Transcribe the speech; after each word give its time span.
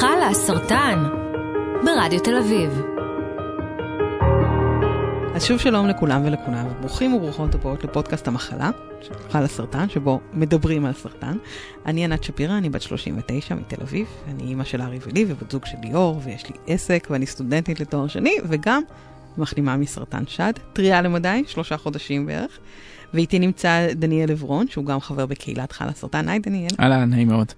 חלה 0.00 0.34
סרטן 0.34 1.04
ברדיו 1.84 2.20
תל 2.20 2.36
אביב. 2.36 2.82
אז 5.34 5.44
שוב 5.44 5.58
שלום 5.58 5.88
לכולם 5.88 6.24
ולכולם, 6.24 6.66
וברוכים 6.66 7.14
וברוכות 7.14 7.54
הבאות 7.54 7.84
לפודקאסט 7.84 8.28
המחלה 8.28 8.70
חלה 9.30 9.48
סרטן, 9.48 9.88
שבו 9.88 10.20
מדברים 10.32 10.84
על 10.84 10.92
סרטן. 10.92 11.36
אני 11.86 12.04
ענת 12.04 12.24
שפירא, 12.24 12.58
אני 12.58 12.70
בת 12.70 12.82
39 12.82 13.54
מתל 13.54 13.82
אביב, 13.82 14.06
אני 14.28 14.42
אימא 14.42 14.64
של 14.64 14.82
ארי 14.82 14.98
ולי 15.06 15.24
ובת 15.28 15.50
זוג 15.50 15.66
של 15.66 15.76
ליאור, 15.82 16.20
ויש 16.24 16.46
לי 16.46 16.56
עסק 16.66 17.08
ואני 17.10 17.26
סטודנטית 17.26 17.80
לתואר 17.80 18.06
שני, 18.06 18.34
וגם 18.44 18.82
מחלימה 19.38 19.76
מסרטן 19.76 20.22
שד, 20.26 20.52
טריה 20.72 21.02
למדי, 21.02 21.42
שלושה 21.46 21.76
חודשים 21.76 22.26
בערך. 22.26 22.58
ואיתי 23.14 23.38
נמצא 23.38 23.86
דניאל 23.92 24.30
עברון, 24.30 24.68
שהוא 24.68 24.84
גם 24.84 25.00
חבר 25.00 25.26
בקהילת 25.26 25.72
חלה 25.72 25.92
סרטן. 25.92 26.28
היי 26.28 26.38
דניאל. 26.38 26.70
אהלן, 26.80 27.10
נעים 27.10 27.28
מאוד. 27.28 27.52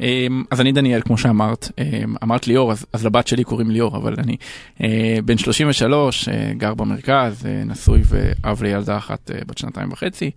אמ, 0.00 0.44
אז 0.50 0.60
אני 0.60 0.72
דניאל, 0.72 1.00
כמו 1.00 1.18
שאמרת, 1.18 1.70
אמ, 1.78 2.14
אמרת 2.22 2.46
ליאור, 2.46 2.72
אז, 2.72 2.86
אז 2.92 3.06
לבת 3.06 3.26
שלי 3.26 3.44
קוראים 3.44 3.70
ליאור, 3.70 3.96
אבל 3.96 4.14
אני 4.18 4.36
אה, 4.82 5.18
בן 5.24 5.38
33, 5.38 6.28
אה, 6.28 6.52
גר 6.56 6.74
במרכז, 6.74 7.46
אה, 7.46 7.62
נשוי 7.64 8.02
ואב 8.04 8.62
לילדה 8.62 8.96
אחת 8.96 9.30
בת 9.46 9.58
שנתיים 9.58 9.92
וחצי. 9.92 10.30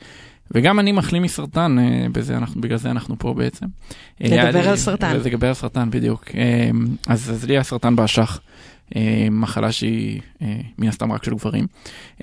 וגם 0.51 0.79
אני 0.79 0.91
מחלים 0.91 1.23
מסרטן, 1.23 1.77
בזה 2.11 2.37
אנחנו, 2.37 2.61
בגלל 2.61 2.77
זה 2.77 2.91
אנחנו 2.91 3.15
פה 3.19 3.33
בעצם. 3.33 3.65
לדבר 4.21 4.69
על 4.69 4.75
סרטן. 4.75 5.15
לדבר 5.15 5.47
על 5.47 5.53
סרטן, 5.53 5.89
בדיוק. 5.91 6.25
אמ, 6.33 6.87
אז, 7.07 7.31
אז 7.31 7.45
לי 7.45 7.53
היה 7.53 7.63
סרטן 7.63 7.95
באשך. 7.95 8.39
אה, 8.95 9.27
מחלה 9.31 9.71
שהיא 9.71 10.21
אה, 10.41 10.55
מן 10.77 10.87
הסתם 10.87 11.11
רק 11.11 11.23
של 11.23 11.33
גברים. 11.33 11.67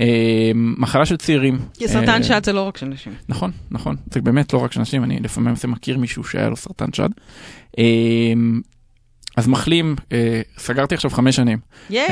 אה, 0.00 0.50
מחלה 0.54 1.06
של 1.06 1.16
צעירים. 1.16 1.58
כי 1.74 1.88
סרטן 1.88 2.22
שד 2.22 2.44
זה 2.44 2.52
לא 2.52 2.62
רק 2.62 2.76
של 2.76 2.86
נשים. 2.86 3.12
נכון, 3.28 3.50
נכון, 3.70 3.96
זה 4.10 4.20
באמת 4.20 4.52
לא 4.52 4.64
רק 4.64 4.72
של 4.72 4.80
נשים, 4.80 5.04
אני 5.04 5.20
לפעמים 5.20 5.54
מכיר 5.68 5.98
מישהו 5.98 6.24
שהיה 6.24 6.48
לו 6.48 6.56
סרטן 6.56 6.92
שד. 6.92 7.08
אז 9.36 9.48
מחלים, 9.48 9.96
סגרתי 10.58 10.94
עכשיו 10.94 11.10
חמש 11.10 11.36
שנים. 11.36 11.58
ייי! 11.90 12.08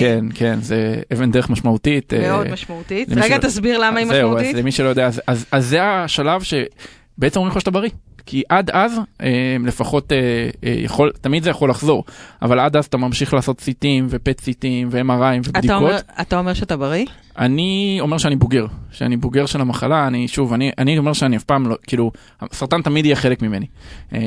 כן, 0.00 0.24
כן, 0.34 0.60
זה 0.60 1.00
אבן 1.12 1.30
דרך 1.30 1.50
משמעותית. 1.50 2.14
מאוד 2.14 2.48
משמעותית. 2.48 3.08
רגע, 3.16 3.38
תסביר 3.38 3.78
למה 3.78 3.98
היא 3.98 4.06
משמעותית. 4.06 4.44
זהו, 4.44 4.54
אז 4.54 4.56
למי 4.56 4.72
שלא 4.72 4.88
יודע, 4.88 5.10
אז 5.26 5.46
זה 5.58 5.82
השלב 5.82 6.42
שבעצם 6.42 7.40
אומרים 7.40 7.50
לך 7.50 7.60
שאתה 7.60 7.70
בריא. 7.70 7.90
כי 8.26 8.42
עד 8.48 8.70
אז 8.70 9.00
אה, 9.22 9.56
לפחות 9.64 10.12
אה, 10.12 10.18
אה, 10.64 10.74
יכול, 10.78 11.12
תמיד 11.20 11.42
זה 11.42 11.50
יכול 11.50 11.70
לחזור, 11.70 12.04
אבל 12.42 12.58
עד 12.60 12.76
אז 12.76 12.84
אתה 12.84 12.96
ממשיך 12.96 13.34
לעשות 13.34 13.60
סיטים 13.60 14.06
ופט 14.10 14.40
סיטים 14.40 14.88
ו-MRI 14.90 15.38
ובדיקות. 15.38 15.64
אתה 15.64 15.76
אומר, 15.76 15.98
אתה 16.20 16.38
אומר 16.38 16.54
שאתה 16.54 16.76
בריא? 16.76 17.04
אני 17.38 17.98
אומר 18.00 18.18
שאני 18.18 18.36
בוגר, 18.36 18.66
שאני 18.92 19.16
בוגר 19.16 19.46
של 19.46 19.60
המחלה, 19.60 20.06
אני 20.06 20.28
שוב, 20.28 20.52
אני, 20.52 20.70
אני 20.78 20.98
אומר 20.98 21.12
שאני 21.12 21.36
אף 21.36 21.44
פעם 21.44 21.66
לא, 21.66 21.76
כאילו, 21.86 22.12
סרטן 22.52 22.82
תמיד 22.82 23.04
יהיה 23.04 23.16
חלק 23.16 23.42
ממני. 23.42 23.66
אמ, 24.12 24.18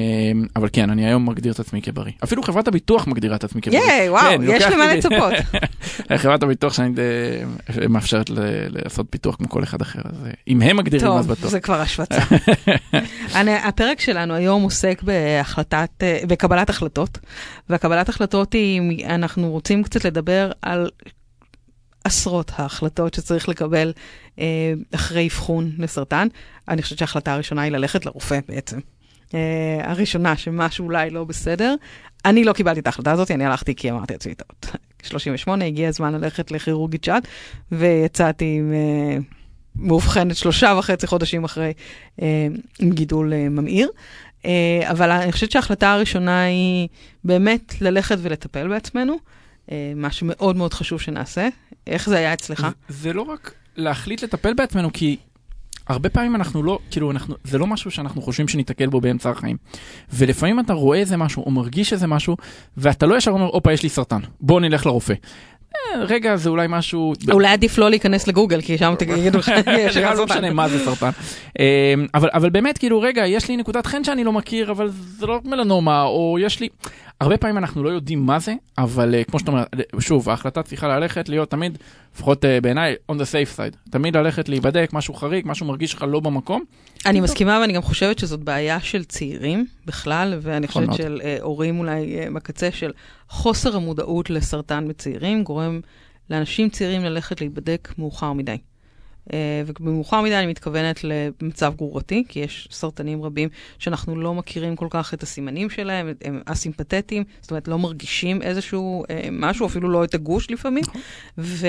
אבל 0.55 0.69
כן, 0.73 0.89
אני 0.89 1.05
היום 1.05 1.29
מגדיר 1.29 1.51
את 1.51 1.59
עצמי 1.59 1.81
כבריא. 1.81 2.13
אפילו 2.23 2.43
חברת 2.43 2.67
הביטוח 2.67 3.07
מגדירה 3.07 3.35
את 3.35 3.43
עצמי 3.43 3.61
כבריא. 3.61 3.79
ייי, 3.79 4.09
וואו, 4.09 4.37
כן, 4.37 4.41
יש 4.43 4.63
למה 4.63 4.95
לצפות. 4.95 5.33
חברת 6.23 6.43
הביטוח 6.43 6.73
שאני 6.73 6.91
אה, 6.97 7.87
מאפשרת 7.87 8.29
לעשות 8.69 9.05
ביטוח 9.11 9.35
כמו 9.35 9.49
כל 9.49 9.63
אחד 9.63 9.81
אחר, 9.81 10.01
אז 10.05 10.25
אה, 10.25 10.31
אם 10.47 10.61
הם 10.61 10.77
מגדירים 10.77 11.11
אז 11.11 11.27
בטוח. 11.27 11.41
טוב, 11.41 11.51
זה 11.51 11.59
כבר 11.59 11.81
השווצה. 11.81 12.19
הפרק 13.67 13.99
שלנו 13.99 14.33
היום 14.33 14.63
עוסק 14.63 15.01
בהחלטת, 15.03 15.89
אה, 16.01 16.19
בקבלת 16.27 16.69
החלטות, 16.69 17.19
והקבלת 17.69 18.09
החלטות 18.09 18.53
היא, 18.53 19.05
אנחנו 19.05 19.51
רוצים 19.51 19.83
קצת 19.83 20.05
לדבר 20.05 20.51
על 20.61 20.89
עשרות 22.07 22.51
ההחלטות 22.55 23.13
שצריך 23.13 23.49
לקבל 23.49 23.93
אה, 24.39 24.73
אחרי 24.95 25.27
אבחון 25.27 25.71
לסרטן. 25.77 26.27
אני 26.67 26.81
חושבת 26.81 26.99
שההחלטה 26.99 27.33
הראשונה 27.33 27.61
היא 27.61 27.71
ללכת 27.71 28.05
לרופא 28.05 28.39
בעצם. 28.47 28.79
אה, 29.33 29.39
הראשונה 29.83 30.37
שמשהו 30.37 30.85
אולי 30.85 31.09
לא 31.09 31.23
בסדר. 31.23 31.75
אני 32.25 32.43
לא 32.43 32.53
קיבלתי 32.53 32.79
את 32.79 32.87
ההחלטה 32.87 33.11
הזאת, 33.11 33.31
אני 33.31 33.45
הלכתי 33.45 33.75
כי 33.75 33.91
אמרתי 33.91 34.13
לעצמי, 34.13 34.33
טוב, 34.35 34.71
38, 35.03 35.65
הגיע 35.65 35.89
הזמן 35.89 36.13
ללכת 36.13 36.51
לכירורגית 36.51 37.03
שד, 37.03 37.21
ויצאתי 37.71 38.55
עם... 38.59 38.73
אה, 38.73 39.17
מאובחנת 39.79 40.35
שלושה 40.35 40.75
וחצי 40.79 41.07
חודשים 41.07 41.43
אחרי 41.43 41.73
אה, 42.21 42.47
עם 42.79 42.89
גידול 42.89 43.33
אה, 43.33 43.49
ממאיר. 43.49 43.89
אה, 44.45 44.91
אבל 44.91 45.11
אני 45.11 45.31
חושבת 45.31 45.51
שההחלטה 45.51 45.93
הראשונה 45.93 46.43
היא 46.43 46.87
באמת 47.23 47.81
ללכת 47.81 48.17
ולטפל 48.21 48.67
בעצמנו, 48.67 49.15
אה, 49.71 49.93
מה 49.95 50.11
שמאוד 50.11 50.55
מאוד 50.55 50.73
חשוב 50.73 51.01
שנעשה. 51.01 51.47
איך 51.87 52.09
זה 52.09 52.17
היה 52.17 52.33
אצלך? 52.33 52.67
זה, 52.87 53.01
זה 53.01 53.13
לא 53.13 53.21
רק 53.21 53.53
להחליט 53.77 54.23
לטפל 54.23 54.53
בעצמנו, 54.53 54.93
כי 54.93 55.17
הרבה 55.89 56.09
פעמים 56.09 56.35
אנחנו 56.35 56.63
לא, 56.63 56.79
כאילו, 56.91 57.11
אנחנו, 57.11 57.35
זה 57.43 57.57
לא 57.57 57.67
משהו 57.67 57.91
שאנחנו 57.91 58.21
חושבים 58.21 58.47
שניתקל 58.47 58.87
בו 58.87 59.01
באמצע 59.01 59.29
החיים. 59.29 59.57
ולפעמים 60.13 60.59
אתה 60.59 60.73
רואה 60.73 60.99
איזה 60.99 61.17
משהו, 61.17 61.43
או 61.45 61.51
מרגיש 61.51 61.93
איזה 61.93 62.07
משהו, 62.07 62.37
ואתה 62.77 63.05
לא 63.05 63.15
ישר 63.17 63.31
אומר, 63.31 63.45
הופה, 63.45 63.73
יש 63.73 63.83
לי 63.83 63.89
סרטן, 63.89 64.19
בוא 64.41 64.61
נלך 64.61 64.85
לרופא. 64.85 65.13
אה, 65.75 66.03
רגע, 66.03 66.35
זה 66.35 66.49
אולי 66.49 66.67
משהו... 66.69 67.13
אולי 67.31 67.47
עדיף 67.47 67.77
לא 67.77 67.89
להיכנס 67.89 68.27
לגוגל, 68.27 68.61
כי 68.61 68.77
שם 68.77 68.93
תגידו 68.99 69.37
לך, 69.37 69.51
יש 69.67 69.97
לך 69.97 70.17
לא 70.17 70.25
משנה 70.25 70.49
מה 70.49 70.69
זה 70.69 70.85
סרטן. 70.85 71.09
אה, 71.59 71.93
אבל 72.13 72.49
באמת, 72.49 72.77
כאילו, 72.77 73.01
רגע, 73.01 73.27
יש 73.27 73.47
לי 73.47 73.57
נקודת 73.57 73.85
חן 73.85 74.03
שאני 74.03 74.23
לא 74.23 74.31
מכיר, 74.31 74.71
אבל 74.71 74.89
זה 74.89 75.25
לא 75.25 75.39
מלנומה, 75.45 76.03
או 76.03 76.37
יש 76.41 76.59
לי... 76.59 76.69
הרבה 77.21 77.37
פעמים 77.37 77.57
אנחנו 77.57 77.83
לא 77.83 77.89
יודעים 77.89 78.25
מה 78.25 78.39
זה, 78.39 78.53
אבל 78.77 79.15
uh, 79.21 79.29
כמו 79.29 79.39
שאתה 79.39 79.51
אומר, 79.51 79.63
שוב, 79.99 80.29
ההחלטה 80.29 80.63
צריכה 80.63 80.87
ללכת 80.87 81.29
להיות 81.29 81.51
תמיד, 81.51 81.77
לפחות 82.15 82.45
uh, 82.45 82.47
בעיניי, 82.61 82.95
on 83.11 83.15
the 83.15 83.17
safe 83.17 83.57
side. 83.57 83.91
תמיד 83.91 84.17
ללכת 84.17 84.49
להיבדק, 84.49 84.89
משהו 84.93 85.13
חריג, 85.13 85.43
משהו 85.47 85.65
מרגיש 85.65 85.93
לך 85.93 86.05
לא 86.09 86.19
במקום. 86.19 86.63
אני 87.05 87.21
מסכימה, 87.21 87.59
ואני 87.61 87.73
גם 87.73 87.81
חושבת 87.81 88.19
שזאת 88.19 88.39
בעיה 88.39 88.79
של 88.79 89.03
צעירים 89.03 89.65
בכלל, 89.85 90.37
ואני 90.41 90.67
נכון 90.67 90.87
חושבת 90.87 91.05
של 91.05 91.21
uh, 91.21 91.43
הורים 91.43 91.79
אולי 91.79 92.27
uh, 92.27 92.33
בקצה 92.33 92.71
של 92.71 92.91
חוסר 93.29 93.75
המודעות 93.75 94.29
לסרטן 94.29 94.87
בצעירים, 94.87 95.43
גורם 95.43 95.79
לאנשים 96.29 96.69
צעירים 96.69 97.03
ללכת 97.03 97.41
להיבדק 97.41 97.93
מאוחר 97.97 98.33
מדי. 98.33 98.57
אה, 99.33 99.61
ובמאוחר 99.65 100.21
מדי 100.21 100.35
אני 100.35 100.47
מתכוונת 100.47 100.99
למצב 101.03 101.73
גרורתי, 101.75 102.23
כי 102.27 102.39
יש 102.39 102.67
סרטנים 102.71 103.23
רבים 103.23 103.49
שאנחנו 103.79 104.15
לא 104.15 104.33
מכירים 104.33 104.75
כל 104.75 104.87
כך 104.89 105.13
את 105.13 105.23
הסימנים 105.23 105.69
שלהם, 105.69 106.13
הם 106.23 106.41
אסימפטטיים, 106.45 107.23
זאת 107.41 107.51
אומרת 107.51 107.67
לא 107.67 107.79
מרגישים 107.79 108.41
איזשהו 108.41 109.03
אה, 109.09 109.27
משהו, 109.31 109.67
אפילו 109.67 109.89
לא 109.89 110.03
את 110.03 110.13
הגוש 110.13 110.51
לפעמים. 110.51 110.83
נכון. 110.87 111.01
ו... 111.37 111.67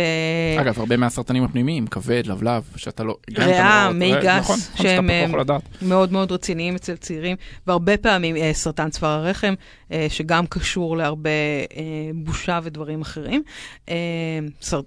אגב, 0.60 0.78
הרבה 0.78 0.96
מהסרטנים 0.96 1.44
הפנימיים, 1.44 1.86
כבד, 1.86 2.22
לבלב, 2.26 2.62
שאתה 2.76 3.04
לא... 3.04 3.16
ריאה, 3.38 3.92
מי 3.92 4.12
גס, 4.22 4.40
נכון, 4.40 4.56
שהם 4.74 5.10
לא 5.34 5.58
מאוד 5.82 6.12
מאוד 6.12 6.32
רציניים 6.32 6.74
אצל 6.74 6.96
צעירים, 6.96 7.36
והרבה 7.66 7.96
פעמים 7.96 8.36
אה, 8.36 8.50
סרטן 8.54 8.90
צוואר 8.90 9.10
הרחם, 9.10 9.54
שגם 10.08 10.46
קשור 10.46 10.96
להרבה 10.96 11.30
בושה 12.14 12.60
ודברים 12.62 13.00
אחרים. 13.00 13.42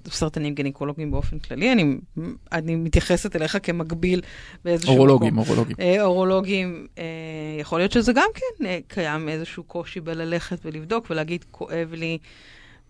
סרטנים 0.06 0.56
גניקולוגיים 0.56 1.12
באופן 1.12 1.40
כללי, 1.40 1.72
אני... 1.72 1.96
אני 2.52 2.76
מתייחסת 2.76 3.36
אליך 3.36 3.58
כמקביל 3.64 4.22
באיזשהו 4.66 4.94
אורולוגים, 4.94 5.34
מקום. 5.36 5.50
אורולוגים, 5.50 5.76
אורולוגים. 5.80 6.02
אורולוגים, 6.02 6.88
אה, 6.98 7.04
יכול 7.60 7.80
להיות 7.80 7.92
שזה 7.92 8.14
גם 8.14 8.30
כן 8.34 8.66
אה, 8.66 8.80
קיים 8.88 9.30
איזשהו 9.30 9.64
קושי 9.64 10.00
בללכת 10.00 10.66
ולבדוק 10.66 11.08
ולהגיד, 11.10 11.46
כואב 11.52 11.94
לי. 11.94 12.18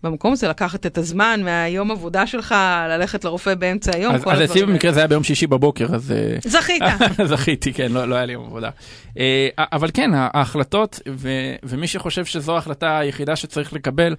במקום 0.02 0.32
הזה 0.32 0.48
לקחת 0.48 0.86
את 0.86 0.98
הזמן 0.98 1.40
מהיום 1.44 1.90
עבודה 1.90 2.26
שלך, 2.26 2.54
ללכת 2.88 3.24
לרופא 3.24 3.54
באמצע 3.54 3.96
היום, 3.96 4.14
אז, 4.14 4.24
כל 4.24 4.44
אצלי 4.44 4.66
במקרה 4.66 4.92
זה 4.92 5.00
היה 5.00 5.06
ביום 5.06 5.24
שישי 5.24 5.46
בבוקר, 5.46 5.94
אז... 5.94 6.12
אה, 6.12 6.36
זכית. 6.44 6.82
זכיתי, 7.32 7.72
כן, 7.72 7.92
לא, 7.92 8.08
לא 8.08 8.14
היה 8.14 8.24
לי 8.24 8.32
יום 8.32 8.46
עבודה. 8.46 8.70
אה, 9.18 9.48
אבל 9.58 9.90
כן, 9.94 10.10
ההחלטות, 10.14 11.00
ו, 11.08 11.28
ומי 11.62 11.86
שחושב 11.86 12.24
שזו 12.24 12.54
ההחלטה 12.54 12.98
היחידה 12.98 13.36
שצריך 13.36 13.72
לקבל, 13.72 14.14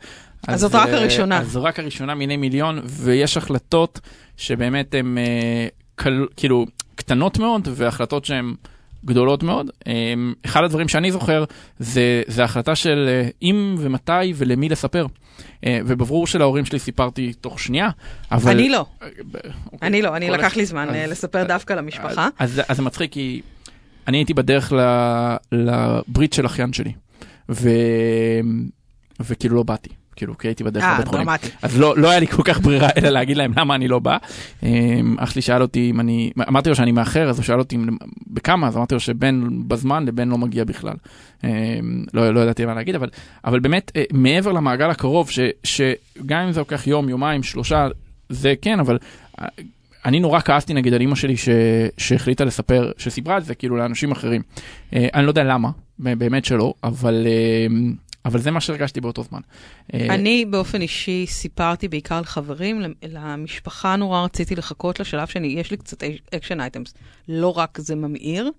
אז, 0.48 0.56
אז 0.56 0.60
זאת 0.60 0.76
רק 0.76 0.90
הראשונה. 0.90 1.40
אז 1.40 1.52
זו 1.52 1.64
רק 1.64 1.80
הראשונה 1.80 2.16
מיני 2.16 2.38
מיליון, 2.38 2.80
ויש 2.86 3.38
החלטות 3.38 4.00
שבאמת 4.38 4.94
הן 4.94 5.18
כאילו 6.38 6.66
קטנות 6.96 7.40
מאוד, 7.40 7.68
והחלטות 7.72 8.26
שהן... 8.26 8.54
גדולות 9.06 9.44
מאוד. 9.44 9.70
אמ, 9.88 10.34
אחד 10.46 10.64
הדברים 10.64 10.88
שאני 10.88 11.12
זוכר 11.12 11.44
זה, 11.80 12.22
זה 12.28 12.44
החלטה 12.44 12.76
של 12.76 13.06
אה, 13.08 13.30
אם 13.42 13.76
ומתי 13.80 14.34
ולמי 14.36 14.70
לספר. 14.70 15.06
אה, 15.66 15.80
ובברור 15.86 16.28
של 16.28 16.42
ההורים 16.42 16.66
שלי 16.66 16.80
סיפרתי 16.80 17.34
תוך 17.34 17.60
שנייה, 17.60 17.90
אבל... 18.32 18.52
אני 18.52 18.70
לא. 18.70 18.86
אה, 19.02 19.08
אוקיי. 19.72 19.88
אני 19.88 20.02
לא, 20.02 20.16
אני 20.16 20.30
לקח 20.30 20.56
לי 20.56 20.66
זמן 20.66 20.90
אז, 20.90 21.12
לספר 21.12 21.44
דווקא 21.44 21.74
למשפחה. 21.74 22.28
אז, 22.40 22.62
אז 22.68 22.78
זה 22.78 22.84
מצחיק 22.84 23.12
כי 23.12 23.42
אני 24.08 24.18
הייתי 24.18 24.34
בדרך 24.34 24.74
לברית 25.52 26.34
של 26.34 26.46
אחיין 26.46 26.74
שלי, 26.74 26.94
ו... 27.50 27.70
וכאילו 29.20 29.56
לא 29.56 29.64
באתי. 29.64 29.90
כאילו, 30.16 30.38
כי 30.38 30.48
הייתי 30.48 30.64
בדרך 30.64 30.84
לבית 30.94 31.08
חולים. 31.08 31.28
אז 31.62 31.80
לא, 31.80 31.98
לא 31.98 32.10
היה 32.10 32.20
לי 32.20 32.28
כל 32.28 32.44
כך 32.46 32.60
ברירה 32.60 32.90
אלא 32.98 33.10
להגיד 33.10 33.38
להם 33.38 33.54
למה 33.58 33.76
אני 33.76 33.88
לא 33.88 34.00
בא. 34.00 34.18
אמ, 34.64 35.16
אח 35.20 35.32
שלי 35.32 35.42
שאל 35.42 35.62
אותי 35.62 35.90
אם 35.90 36.00
אני, 36.00 36.32
אמרתי 36.48 36.70
לו 36.70 36.76
שאני 36.76 36.92
מאחר, 36.92 37.30
אז 37.30 37.38
הוא 37.38 37.46
שאל 37.46 37.60
אותי 37.60 37.78
בכמה, 38.28 38.68
אז 38.68 38.78
אמרתי 38.78 38.94
לו 38.94 39.00
שבין 39.00 39.64
בזמן 39.68 40.06
לבין 40.06 40.30
לא 40.30 40.38
מגיע 40.38 40.64
בכלל. 40.64 40.96
אמ, 41.44 41.50
לא, 42.14 42.34
לא 42.34 42.40
ידעתי 42.40 42.66
מה 42.66 42.74
להגיד, 42.74 42.96
אבל, 42.96 43.10
אבל 43.46 43.60
באמת, 43.60 43.92
אה, 43.96 44.04
מעבר 44.14 44.52
למעגל 44.52 44.90
הקרוב, 44.90 45.30
ש, 45.30 45.40
שגם 45.64 46.40
אם 46.40 46.52
זה 46.52 46.60
לוקח 46.60 46.88
יום, 46.88 47.10
יומיים, 47.10 47.44
שלושה, 47.44 47.88
זה 48.30 48.54
כן, 48.62 48.80
אבל 48.80 48.98
אה, 49.42 49.48
אני 50.06 50.20
נורא 50.20 50.40
כעסתי 50.40 50.74
נגיד 50.74 50.94
על 50.94 51.02
אימא 51.02 51.16
שלי 51.16 51.38
ש... 51.38 51.50
שהחליטה 51.98 52.46
לספר, 52.46 52.92
שסיפרה 52.98 53.38
את 53.38 53.46
זה 53.46 53.56
כאילו 53.56 53.78
לאנשים 53.78 54.12
אחרים. 54.12 54.42
אה, 54.96 55.08
אני 55.14 55.26
לא 55.26 55.32
יודע 55.32 55.44
למה, 55.44 55.70
באמת 56.00 56.46
שלא, 56.46 56.74
אבל 56.84 57.28
אבל 58.26 58.40
זה 58.40 58.52
מה 58.52 58.62
שהרגשתי 58.62 59.02
באותו 59.02 59.24
זמן. 59.24 59.40
אני 59.94 60.46
באופן 60.46 60.82
אישי 60.82 61.26
סיפרתי 61.28 61.88
בעיקר 61.88 62.22
לחברים, 62.22 62.82
למשפחה 63.04 63.96
נורא 63.96 64.24
רציתי 64.24 64.56
לחכות 64.56 65.00
לשלב 65.00 65.28
שאני, 65.28 65.48
יש 65.48 65.72
לי 65.72 65.78
קצת 65.78 66.04
action 66.36 66.62
items, 66.62 66.94
לא 67.28 67.58
רק 67.58 67.78
זה 67.82 67.96
ממאיר. 67.96 68.52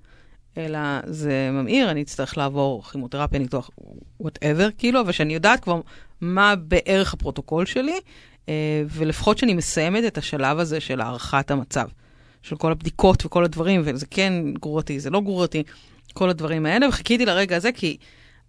אלא 0.59 0.79
זה 1.07 1.49
ממאיר, 1.53 1.91
אני 1.91 2.03
אצטרך 2.03 2.39
לעבור 2.39 2.83
כימותרפיה, 2.83 3.39
ניתוח, 3.39 3.71
whatever, 4.21 4.69
כאילו, 4.79 5.01
אבל 5.01 5.13
שאני 5.13 5.35
יודעת 5.35 5.61
כבר 5.61 5.81
מה 6.21 6.57
בערך 6.57 7.15
הפרוטוקול 7.15 7.67
שלי, 7.67 7.99
אה, 8.49 8.83
ולפחות 8.89 9.39
שאני 9.39 9.55
מסיימת 9.55 10.05
את 10.07 10.19
השלב 10.19 10.59
הזה 10.59 10.81
של 10.81 11.01
הערכת 11.01 11.51
המצב, 11.51 11.89
של 12.43 12.57
כל 12.57 12.73
הבדיקות 12.73 13.27
וכל 13.27 13.45
הדברים, 13.45 13.83
וזה 13.85 14.07
כן 14.07 14.33
גרורתי, 14.61 15.01
זה 15.01 15.11
לא 15.11 15.21
גרורתי, 15.21 15.63
כל 16.13 16.31
הדברים 16.31 16.67
האלה, 16.67 16.89
וחיכיתי 16.89 17.27
לרגע 17.27 17.57
הזה 17.57 17.73
כי 17.73 17.97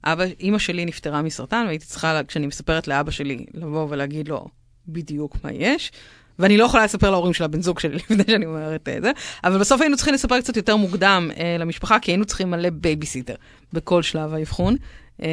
אבא, 0.06 0.24
אימא 0.40 0.58
שלי 0.58 0.86
נפטרה 0.86 1.22
מסרטן, 1.22 1.64
והייתי 1.66 1.86
צריכה, 1.86 2.22
כשאני 2.28 2.48
מספרת 2.48 2.88
לאבא 2.88 3.12
שלי, 3.12 3.46
לבוא 3.54 3.88
ולהגיד 3.90 4.28
לו 4.28 4.48
בדיוק 4.88 5.38
מה 5.44 5.52
יש. 5.52 5.92
ואני 6.40 6.58
לא 6.58 6.66
יכולה 6.66 6.84
לספר 6.84 7.12
להורים 7.12 7.34
של 7.34 7.44
הבן 7.44 7.62
זוג 7.62 7.80
שלי 7.80 7.96
לפני 8.10 8.24
שאני 8.28 8.46
אומרת 8.46 8.90
את 8.90 9.04
זה, 9.04 9.12
אבל 9.44 9.60
בסוף 9.60 9.82
היינו 9.82 9.96
צריכים 9.96 10.14
לספר 10.14 10.42
קצת 10.42 10.58
יותר 10.58 10.76
מוקדם 10.76 11.32
אה, 11.38 11.56
למשפחה, 11.60 12.00
כי 12.00 12.12
היינו 12.12 12.26
צריכים 12.26 12.52
מלא 12.52 12.70
בייביסיטר 12.70 13.36
בכל 13.74 14.02
שלב 14.02 14.34
האבחון. 14.34 14.76
אה, 15.24 15.28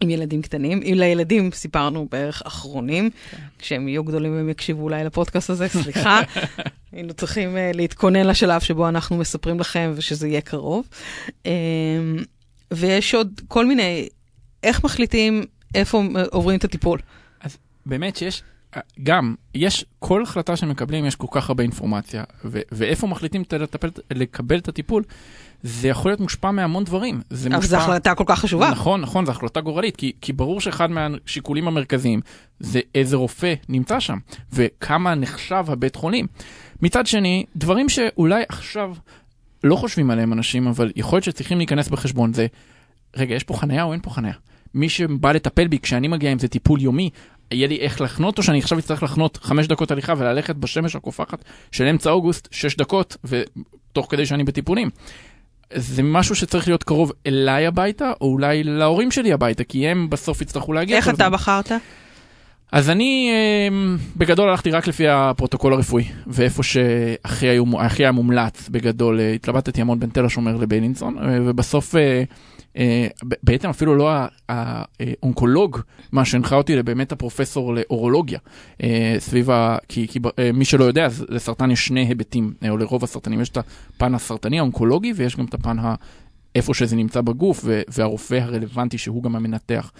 עם 0.00 0.10
ילדים 0.10 0.42
קטנים. 0.42 0.80
אם 0.82 0.94
לילדים 0.96 1.50
סיפרנו 1.52 2.06
בערך 2.10 2.42
אחרונים, 2.46 3.10
כן. 3.30 3.36
כשהם 3.58 3.88
יהיו 3.88 4.04
גדולים 4.04 4.32
הם 4.32 4.48
יקשיבו 4.48 4.82
אולי 4.82 5.04
לפודקאסט 5.04 5.50
הזה, 5.50 5.68
סליחה. 5.68 6.20
היינו 6.92 7.12
צריכים 7.14 7.56
uh, 7.56 7.76
להתכונן 7.76 8.26
לשלב 8.26 8.60
שבו 8.60 8.88
אנחנו 8.88 9.16
מספרים 9.16 9.60
לכם 9.60 9.92
ושזה 9.96 10.28
יהיה 10.28 10.40
קרוב. 10.40 10.88
Um, 11.28 11.46
ויש 12.70 13.14
עוד 13.14 13.40
כל 13.48 13.66
מיני, 13.66 14.08
איך 14.62 14.84
מחליטים 14.84 15.44
איפה 15.74 16.02
עוברים 16.30 16.58
את 16.58 16.64
הטיפול? 16.64 16.98
אז 17.40 17.56
באמת 17.86 18.16
שיש 18.16 18.42
גם, 19.02 19.34
יש, 19.54 19.84
כל 19.98 20.22
החלטה 20.22 20.56
שמקבלים 20.56 21.06
יש 21.06 21.14
כל 21.14 21.26
כך 21.30 21.48
הרבה 21.48 21.62
אינפורמציה, 21.62 22.24
ו- 22.44 22.60
ואיפה 22.72 23.06
מחליטים 23.06 23.42
לטפל, 23.52 23.90
לקבל 24.10 24.58
את 24.58 24.68
הטיפול, 24.68 25.02
זה 25.62 25.88
יכול 25.88 26.10
להיות 26.10 26.20
מושפע 26.20 26.50
מהמון 26.50 26.84
דברים. 26.84 27.20
זה 27.30 27.48
אבל 27.48 27.66
זו 27.66 27.76
החלטה 27.76 28.14
כל 28.14 28.24
כך 28.26 28.40
חשובה. 28.40 28.70
נכון, 28.70 29.00
נכון, 29.00 29.26
זו 29.26 29.32
החלטה 29.32 29.60
גורלית, 29.60 29.96
כי, 29.96 30.12
כי 30.20 30.32
ברור 30.32 30.60
שאחד 30.60 30.90
מהשיקולים 30.90 31.68
המרכזיים 31.68 32.20
זה 32.60 32.80
איזה 32.94 33.16
רופא 33.16 33.54
נמצא 33.68 34.00
שם, 34.00 34.18
וכמה 34.52 35.14
נחשב 35.14 35.64
הבית 35.68 35.96
חולים. 35.96 36.26
מצד 36.82 37.06
שני, 37.06 37.44
דברים 37.56 37.88
שאולי 37.88 38.42
עכשיו 38.48 38.94
לא 39.64 39.76
חושבים 39.76 40.10
עליהם 40.10 40.32
אנשים, 40.32 40.66
אבל 40.66 40.92
יכול 40.96 41.16
להיות 41.16 41.24
שצריכים 41.24 41.58
להיכנס 41.58 41.88
בחשבון 41.88 42.32
זה, 42.32 42.46
רגע, 43.16 43.34
יש 43.34 43.44
פה 43.44 43.54
חניה 43.54 43.82
או 43.82 43.92
אין 43.92 44.00
פה 44.02 44.10
חניה? 44.10 44.32
מי 44.74 44.88
שבא 44.88 45.32
לטפל 45.32 45.68
בי 45.68 45.78
כשאני 45.78 46.08
מגיע 46.08 46.30
עם 46.30 46.38
זה 46.38 46.48
טיפול 46.48 46.80
יומי, 46.82 47.10
יהיה 47.50 47.68
לי 47.68 47.76
איך 47.76 48.00
לחנות, 48.00 48.38
או 48.38 48.42
שאני 48.42 48.58
עכשיו 48.58 48.78
אצטרך 48.78 49.02
לחנות 49.02 49.38
חמש 49.42 49.66
דקות 49.66 49.90
הליכה 49.90 50.14
וללכת 50.16 50.56
בשמש 50.56 50.96
הקופחת 50.96 51.44
של 51.72 51.84
אמצע 51.84 52.10
אוגוסט, 52.10 52.48
שש 52.50 52.76
דקות, 52.76 53.16
ותוך 53.24 54.06
כדי 54.10 54.26
שאני 54.26 54.44
בטיפולים. 54.44 54.90
זה 55.74 56.02
משהו 56.02 56.34
שצריך 56.34 56.68
להיות 56.68 56.82
קרוב 56.84 57.12
אליי 57.26 57.66
הביתה, 57.66 58.12
או 58.20 58.32
אולי 58.32 58.64
להורים 58.64 59.10
שלי 59.10 59.32
הביתה, 59.32 59.64
כי 59.64 59.88
הם 59.88 60.10
בסוף 60.10 60.42
יצטרכו 60.42 60.72
להגיע. 60.72 60.96
איך 60.96 61.08
אתה 61.08 61.30
בחרת? 61.30 61.72
אז 62.76 62.90
אני 62.90 63.30
אמ, 63.68 63.96
בגדול 64.16 64.48
הלכתי 64.48 64.70
רק 64.70 64.86
לפי 64.86 65.08
הפרוטוקול 65.08 65.72
הרפואי, 65.72 66.04
ואיפה 66.26 66.62
שהכי 66.62 67.46
היה 67.98 68.12
מומלץ 68.12 68.68
בגדול, 68.68 69.20
אה, 69.20 69.32
התלבטתי 69.32 69.80
המון 69.80 70.00
בין 70.00 70.10
תל 70.10 70.24
השומר 70.24 70.56
לביילינסון, 70.56 71.18
אה, 71.18 71.38
ובסוף 71.46 71.94
אה, 72.76 73.06
בעצם 73.42 73.68
אפילו 73.68 73.96
לא 73.96 74.10
האונקולוג 74.48 75.80
מה 76.12 76.24
שהנחה 76.24 76.56
אותי, 76.56 76.74
אלא 76.74 76.82
באמת 76.82 77.12
הפרופסור 77.12 77.74
לאורולוגיה 77.74 78.38
סביב 79.18 79.50
ה... 79.50 79.76
כי, 79.88 80.08
כי 80.08 80.18
מי 80.54 80.64
שלא 80.64 80.84
יודע, 80.84 81.04
אז 81.06 81.26
לסרטן 81.28 81.70
יש 81.70 81.86
שני 81.86 82.06
היבטים, 82.06 82.52
או 82.68 82.76
לרוב 82.76 83.04
הסרטנים, 83.04 83.40
יש 83.40 83.48
את 83.48 83.56
הפן 83.56 84.14
הסרטני 84.14 84.58
האונקולוגי 84.58 85.12
ויש 85.16 85.36
גם 85.36 85.44
את 85.44 85.54
הפן 85.54 85.78
ה... 85.78 85.94
איפה 86.54 86.74
שזה 86.74 86.96
נמצא 86.96 87.20
בגוף, 87.20 87.64
והרופא 87.88 88.34
הרלוונטי 88.34 88.98
שהוא 88.98 89.22
גם 89.22 89.36
המנתח. 89.36 89.92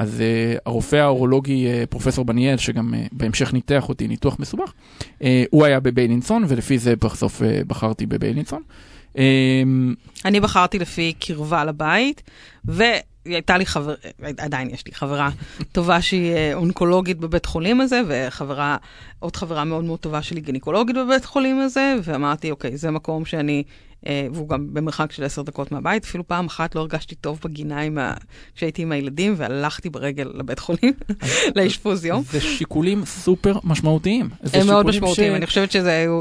אז 0.00 0.20
uh, 0.20 0.60
הרופא 0.66 0.96
האורולוגי, 0.96 1.66
uh, 1.66 1.86
פרופסור 1.86 2.24
בניאל, 2.24 2.56
שגם 2.56 2.94
uh, 2.94 3.08
בהמשך 3.12 3.52
ניתח 3.52 3.88
אותי 3.88 4.08
ניתוח 4.08 4.38
מסובך, 4.38 4.72
uh, 5.02 5.24
הוא 5.50 5.64
היה 5.64 5.80
בביילינסון, 5.80 6.44
ולפי 6.48 6.78
זה 6.78 6.96
בסוף 6.96 7.42
uh, 7.42 7.44
בחרתי 7.66 8.06
בביילינסון. 8.06 8.62
אמ, 9.18 9.94
אני 10.24 10.40
בחרתי 10.40 10.78
לפי 10.78 11.12
קרבה 11.20 11.64
לבית, 11.64 12.22
והייתה 13.26 13.58
לי 13.58 13.66
חברה, 13.66 13.94
עדיין 14.38 14.70
יש 14.70 14.86
לי 14.86 14.92
חברה 14.94 15.30
טובה 15.72 16.02
שהיא 16.02 16.32
אה, 16.32 16.54
אונקולוגית 16.54 17.18
בבית 17.18 17.46
חולים 17.46 17.80
הזה, 17.80 18.00
וחברה, 18.08 18.76
עוד 19.18 19.36
חברה 19.36 19.64
מאוד 19.64 19.84
מאוד 19.84 19.98
טובה 19.98 20.22
שלי 20.22 20.40
גינקולוגית 20.40 20.96
בבית 20.96 21.24
חולים 21.24 21.60
הזה, 21.60 21.94
ואמרתי, 22.04 22.50
אוקיי, 22.50 22.76
זה 22.76 22.90
מקום 22.90 23.24
שאני 23.24 23.62
אה, 24.06 24.26
והוא 24.32 24.48
גם 24.48 24.74
במרחק 24.74 25.12
של 25.12 25.24
עשר 25.24 25.42
דקות 25.42 25.72
מהבית. 25.72 26.04
אפילו 26.04 26.28
פעם 26.28 26.46
אחת 26.46 26.74
לא 26.74 26.80
הרגשתי 26.80 27.14
טוב 27.14 27.40
בגינה 27.44 27.80
ה... 28.00 28.14
כשהייתי 28.54 28.82
עם 28.82 28.92
הילדים, 28.92 29.34
והלכתי 29.36 29.90
ברגל 29.90 30.30
לבית 30.34 30.58
חולים, 30.58 30.92
לאשפוז 31.56 32.04
יום. 32.04 32.22
זה 32.30 32.40
שיקולים 32.40 33.04
סופר 33.04 33.58
משמעותיים. 33.64 34.28
הם 34.52 34.66
מאוד 34.66 34.86
משמעותיים, 34.86 35.32
ש... 35.32 35.36
אני 35.36 35.46
חושבת 35.46 35.72
שזה 35.72 35.92
היו... 35.92 36.20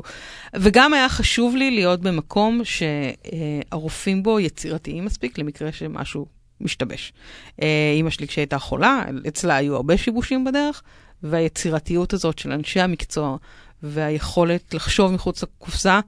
וגם 0.55 0.93
היה 0.93 1.09
חשוב 1.09 1.55
לי 1.55 1.71
להיות 1.71 2.01
במקום 2.01 2.61
שהרופאים 2.63 4.23
בו 4.23 4.39
יצירתיים 4.39 5.05
מספיק, 5.05 5.37
למקרה 5.37 5.71
שמשהו 5.71 6.38
משתבש. 6.61 7.13
אה, 7.61 7.93
אימא 7.95 8.09
שלי 8.09 8.27
כשהייתה 8.27 8.59
חולה, 8.59 9.03
אצלה 9.27 9.55
היו 9.55 9.75
הרבה 9.75 9.97
שיבושים 9.97 10.45
בדרך, 10.45 10.81
והיצירתיות 11.23 12.13
הזאת 12.13 12.39
של 12.39 12.51
אנשי 12.51 12.79
המקצוע, 12.79 13.37
והיכולת 13.83 14.73
לחשוב 14.73 15.11
מחוץ 15.11 15.43
לקופסה, 15.43 15.99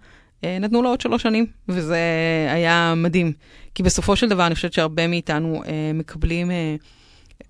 אה, 0.44 0.60
נתנו 0.60 0.82
לנו 0.82 0.90
עוד 0.90 1.02
שלוש 1.02 1.24
שנים, 1.24 1.46
וזה 1.68 2.00
היה 2.50 2.94
מדהים. 2.98 3.34
כי 3.76 3.84
בסופו 3.84 4.16
של 4.16 4.30
דבר, 4.30 4.48
אני 4.48 4.56
חושבת 4.56 4.74
שהרבה 4.74 5.08
מאיתנו 5.08 5.64
אה, 5.64 5.92
מקבלים, 5.94 6.52
אה, 6.52 6.76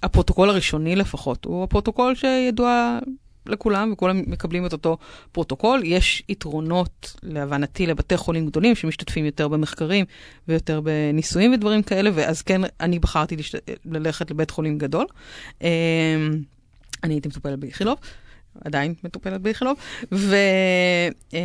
הפרוטוקול 0.03 0.49
הראשוני 0.49 0.95
לפחות, 0.95 1.45
הוא 1.45 1.63
הפרוטוקול 1.63 2.15
שידוע 2.15 2.99
לכולם, 3.45 3.91
וכולם 3.93 4.21
מקבלים 4.27 4.65
את 4.65 4.73
אותו 4.73 4.97
פרוטוקול. 5.31 5.81
יש 5.83 6.23
יתרונות, 6.29 7.15
להבנתי, 7.23 7.87
לבתי 7.87 8.17
חולים 8.17 8.45
גדולים 8.47 8.75
שמשתתפים 8.75 9.25
יותר 9.25 9.47
במחקרים 9.47 10.05
ויותר 10.47 10.81
בניסויים 10.81 11.53
ודברים 11.53 11.83
כאלה, 11.83 12.09
ואז 12.13 12.41
כן, 12.41 12.61
אני 12.79 12.99
בחרתי 12.99 13.35
לשת... 13.35 13.69
ללכת 13.85 14.31
לבית 14.31 14.51
חולים 14.51 14.77
גדול. 14.77 15.05
אה, 15.63 15.69
אני 17.03 17.13
הייתי 17.13 17.27
מטופלת 17.29 17.59
באיכילוב. 17.59 17.97
עדיין 18.65 18.93
מטופלת 19.03 19.41
באיכילוב, 19.41 19.77
ו... 20.11 20.35
אה, 21.33 21.39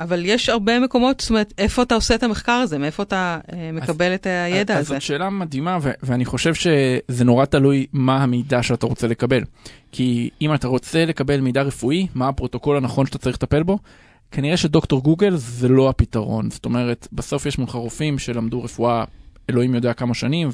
אבל 0.00 0.22
יש 0.24 0.48
הרבה 0.48 0.80
מקומות, 0.80 1.20
זאת 1.20 1.30
אומרת, 1.30 1.54
איפה 1.58 1.82
אתה 1.82 1.94
עושה 1.94 2.14
את 2.14 2.22
המחקר 2.22 2.52
הזה, 2.52 2.78
מאיפה 2.78 3.02
אתה 3.02 3.38
אה, 3.52 3.70
מקבל 3.72 4.12
אז, 4.12 4.14
את 4.14 4.26
הידע 4.26 4.74
אז, 4.74 4.80
הזה? 4.80 4.94
אז 4.94 5.00
זאת 5.00 5.02
שאלה 5.02 5.30
מדהימה, 5.30 5.78
ו- 5.82 5.90
ואני 6.02 6.24
חושב 6.24 6.54
שזה 6.54 7.24
נורא 7.24 7.44
תלוי 7.44 7.86
מה 7.92 8.22
המידע 8.22 8.62
שאתה 8.62 8.86
רוצה 8.86 9.06
לקבל. 9.06 9.42
כי 9.92 10.30
אם 10.40 10.54
אתה 10.54 10.68
רוצה 10.68 11.04
לקבל 11.04 11.40
מידע 11.40 11.62
רפואי, 11.62 12.06
מה 12.14 12.28
הפרוטוקול 12.28 12.76
הנכון 12.76 13.06
שאתה 13.06 13.18
צריך 13.18 13.36
לטפל 13.36 13.62
בו, 13.62 13.78
כנראה 14.30 14.56
שדוקטור 14.56 15.02
גוגל 15.02 15.36
זה 15.36 15.68
לא 15.68 15.88
הפתרון. 15.88 16.50
זאת 16.50 16.64
אומרת, 16.64 17.08
בסוף 17.12 17.46
יש 17.46 17.58
מולך 17.58 17.74
רופאים 17.74 18.18
שלמדו 18.18 18.62
רפואה 18.62 19.04
אלוהים 19.50 19.74
יודע 19.74 19.92
כמה 19.92 20.14
שנים, 20.14 20.48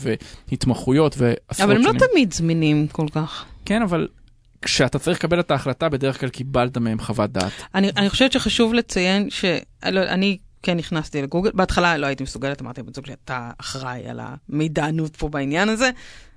והתמחויות 0.48 1.14
ועשרות 1.18 1.56
שנים. 1.56 1.70
אבל 1.70 1.88
הם 1.88 1.94
לא 1.94 2.06
תמיד 2.06 2.32
זמינים 2.32 2.86
כל 2.86 3.06
כך. 3.12 3.44
כן, 3.64 3.82
אבל 3.82 4.08
כשאתה 4.62 4.98
צריך 4.98 5.18
לקבל 5.18 5.40
את 5.40 5.50
ההחלטה, 5.50 5.88
בדרך 5.88 6.20
כלל 6.20 6.28
קיבלת 6.28 6.78
מהם 6.78 7.00
חוות 7.00 7.32
דעת. 7.32 7.52
אני, 7.74 7.90
אני 7.96 8.10
חושבת 8.10 8.32
שחשוב 8.32 8.74
לציין 8.74 9.30
שאני 9.30 10.38
כן 10.62 10.76
נכנסתי 10.76 11.22
לגוגל, 11.22 11.50
בהתחלה 11.54 11.96
לא 11.96 12.06
הייתי 12.06 12.22
מסוגלת, 12.22 12.62
אמרתי 12.62 12.80
לבן 12.80 12.92
זוג 12.94 13.06
שאתה 13.06 13.50
אחראי 13.58 14.08
על 14.08 14.20
המידענות 14.22 15.16
פה 15.16 15.28
בעניין 15.28 15.68
הזה. 15.68 15.90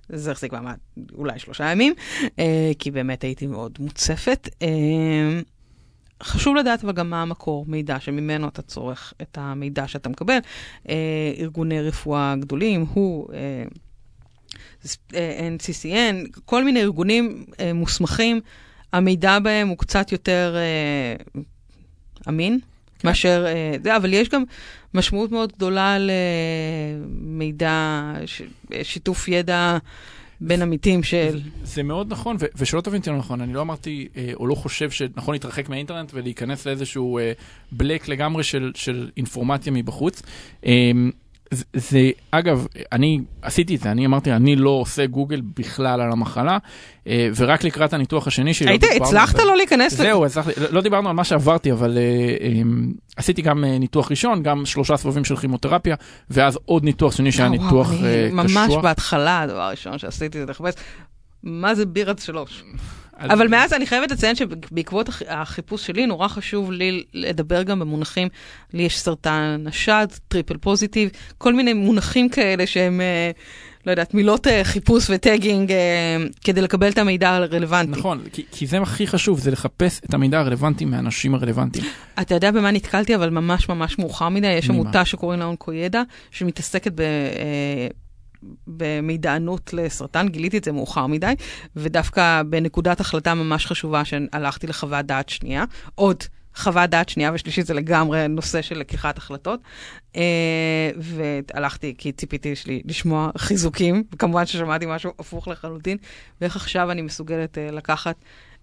זה 0.10 0.32
החזיק 0.32 0.54
מעמד 0.54 0.76
אולי 1.14 1.40
שלושה 1.40 1.72
ימים, 1.72 1.94
אה, 2.40 2.72
כי 2.80 2.92
באמת 2.92 3.24
הייתי 3.24 3.48
מאוד 3.48 3.78
מוצפת. 3.80 4.50
אה, 4.62 5.40
חשוב 6.24 6.56
לדעת 6.56 6.84
אבל 6.84 6.94
גם 6.94 7.10
מה 7.10 7.22
המקור 7.22 7.66
מידע 7.68 8.00
שממנו 8.00 8.48
אתה 8.48 8.62
צורך 8.62 9.14
את 9.22 9.38
המידע 9.42 9.88
שאתה 9.88 10.10
מקבל. 10.10 10.38
אה, 10.90 11.34
ארגוני 11.38 11.82
רפואה 11.82 12.36
גדולים, 12.40 12.86
הוא... 12.94 13.28
אה, 13.34 13.64
NCCN, 15.12 16.40
כל 16.46 16.64
מיני 16.64 16.82
ארגונים 16.82 17.46
אה, 17.60 17.74
מוסמכים, 17.74 18.42
המידע 18.94 19.40
בהם 19.40 19.68
הוא 19.68 19.78
קצת 19.78 20.12
יותר 20.12 20.56
אה, 20.56 21.16
אמין 22.30 22.60
כן. 23.00 23.08
מאשר 23.08 23.46
אה, 23.48 23.76
זה, 23.84 23.98
אבל 23.98 24.14
יש 24.14 24.30
גם 24.30 24.44
משמעות 24.94 25.32
מאוד 25.32 25.54
גדולה 25.56 25.98
למידע, 27.00 28.14
ש, 28.26 28.42
שיתוף 28.84 29.28
ידע. 29.28 29.78
בין 30.42 30.62
עמיתים 30.62 31.04
של... 31.04 31.32
זה, 31.32 31.40
זה 31.76 31.84
מאוד 31.84 32.12
נכון, 32.12 32.36
ו- 32.40 32.46
ושלא 32.56 32.82
תבין 32.82 33.00
אותי 33.00 33.10
לא 33.10 33.18
נכון, 33.18 33.42
אני 33.42 33.54
לא 33.54 33.62
אמרתי, 33.62 34.08
אה, 34.18 34.32
או 34.34 34.48
לא 34.48 34.56
חושב 34.56 34.92
שנכון 34.92 35.36
להתרחק 35.36 35.70
מהאינטרנט 35.70 36.12
ולהיכנס 36.14 36.68
לאיזשהו 36.68 37.18
אה, 37.18 37.32
בלק 37.72 38.08
לגמרי 38.08 38.44
של, 38.44 38.72
של 38.76 39.10
אינפורמציה 39.18 39.72
מבחוץ. 39.72 40.22
אה, 40.66 40.92
זה, 41.74 42.10
אגב, 42.32 42.68
אני 42.92 43.20
עשיתי 43.42 43.76
את 43.76 43.82
זה, 43.82 43.92
אני 43.92 44.06
אמרתי, 44.06 44.32
אני 44.32 44.56
לא 44.56 44.70
עושה 44.70 45.06
גוגל 45.06 45.42
בכלל 45.58 46.02
על 46.02 46.12
המחלה, 46.12 46.58
אה, 47.08 47.30
ורק 47.36 47.64
לקראת 47.64 47.94
הניתוח 47.94 48.28
השני 48.28 48.54
שלי... 48.54 48.70
היית, 48.70 48.84
הצלחת 49.02 49.40
לא 49.40 49.58
להיכנס? 49.58 49.94
זהו, 49.94 50.26
הצלחתי, 50.26 50.52
לא 50.72 50.82
דיברנו 50.82 51.10
על 51.10 51.16
מה 51.16 51.24
שעברתי, 51.24 51.72
אבל 51.72 51.98
עשיתי 53.18 53.42
גם 53.42 53.64
ניתוח 53.66 54.12
ראשון, 54.12 54.44
גם 54.44 54.66
שלושה 54.66 54.98
סבבים 54.98 55.26
של 55.26 55.36
כימותרפיה, 55.36 55.96
ואז 56.30 56.60
עוד 56.66 56.84
ניתוח 56.84 57.16
שני 57.16 57.32
שהיה 57.32 57.50
ניתוח 57.50 57.88
קשוח. 57.88 58.02
ממש 58.32 58.74
בהתחלה, 58.82 59.42
הדבר 59.42 59.62
הראשון 59.62 59.98
שעשיתי 59.98 60.40
זה 60.40 60.46
לחפש, 60.46 60.74
מה 61.44 61.76
זה 61.76 61.86
BI-RADS 61.86 62.20
שלוש? 62.20 62.64
אבל 63.20 63.48
מאז 63.48 63.74
אני 63.74 63.86
חייבת 63.86 64.12
לציין 64.12 64.36
שבעקבות 64.36 65.10
החיפוש 65.28 65.88
שלי, 65.88 66.06
נורא 66.06 66.28
חשוב 66.28 66.72
לי 66.72 67.04
לדבר 67.14 67.64
גם 67.64 67.80
במונחים, 67.80 68.28
לי 68.74 68.84
יש 68.84 69.00
סרטן 69.00 69.64
השד, 69.68 70.08
triple 70.28 70.58
positive, 70.58 71.10
כל 71.38 71.54
מיני 71.54 71.74
מונחים 71.74 72.30
כאלה 72.30 72.68
שהם, 72.68 73.02
אה, 73.02 73.32
לא 73.86 73.92
יודעת, 73.92 74.14
מילות 74.14 74.48
אה, 74.48 74.64
חיפוש 74.64 75.10
ו 75.10 75.17
tagging 75.17 75.72
אה, 75.72 75.78
כדי 76.44 76.62
לקבל 76.62 76.90
את 76.90 76.98
המידע 76.98 77.30
הרלוונטי. 77.30 78.00
נכון, 78.00 78.22
כי, 78.34 78.46
כי 78.52 78.68
זה 78.68 78.78
הכי 78.78 79.08
חשוב, 79.08 79.40
זה 79.40 79.52
לחפש 79.52 80.02
את 80.06 80.14
המידע 80.14 80.40
הרלוונטי 80.40 80.86
מהאנשים 80.86 81.36
הרלוונטיים. 81.36 81.86
אתה 82.22 82.36
יודע 82.36 82.52
במה 82.52 82.72
נתקלתי, 82.72 83.16
אבל 83.16 83.30
ממש 83.30 83.70
ממש 83.70 84.00
מאוחר 84.00 84.30
מדי, 84.30 84.48
יש 84.48 84.70
עמותה 84.70 85.06
שקוראים 85.06 85.40
לה 85.40 85.46
אונקוידע, 85.46 86.02
שמתעסקת 86.32 86.92
ב... 86.96 87.02
במידענות 88.68 89.74
לסרטן, 89.74 90.28
גיליתי 90.30 90.58
את 90.58 90.64
זה 90.64 90.72
מאוחר 90.72 91.08
מדי, 91.08 91.34
ודווקא 91.76 92.44
בנקודת 92.44 93.00
החלטה 93.00 93.34
ממש 93.34 93.66
חשובה 93.66 94.06
שהלכתי 94.06 94.68
לחוות 94.68 95.06
דעת 95.06 95.30
שנייה, 95.30 95.66
עוד 95.96 96.24
חוות 96.56 96.90
דעת 96.90 97.10
שנייה 97.10 97.32
ושלישית 97.34 97.66
זה 97.66 97.74
לגמרי 97.74 98.28
נושא 98.28 98.62
של 98.62 98.80
לקיחת 98.80 99.18
החלטות. 99.18 99.60
Uh, 100.14 100.18
והלכתי 100.98 101.94
כי 101.98 102.12
ציפיתי 102.12 102.56
שלי 102.56 102.82
לשמוע 102.86 103.30
חיזוקים, 103.38 104.04
וכמובן 104.14 104.46
ששמעתי 104.46 104.86
משהו 104.88 105.12
הפוך 105.20 105.48
לחלוטין, 105.48 105.98
ואיך 106.42 106.56
עכשיו 106.56 106.92
אני 106.92 107.02
מסוגלת 107.02 107.58
uh, 107.58 107.76
לקחת 107.76 108.16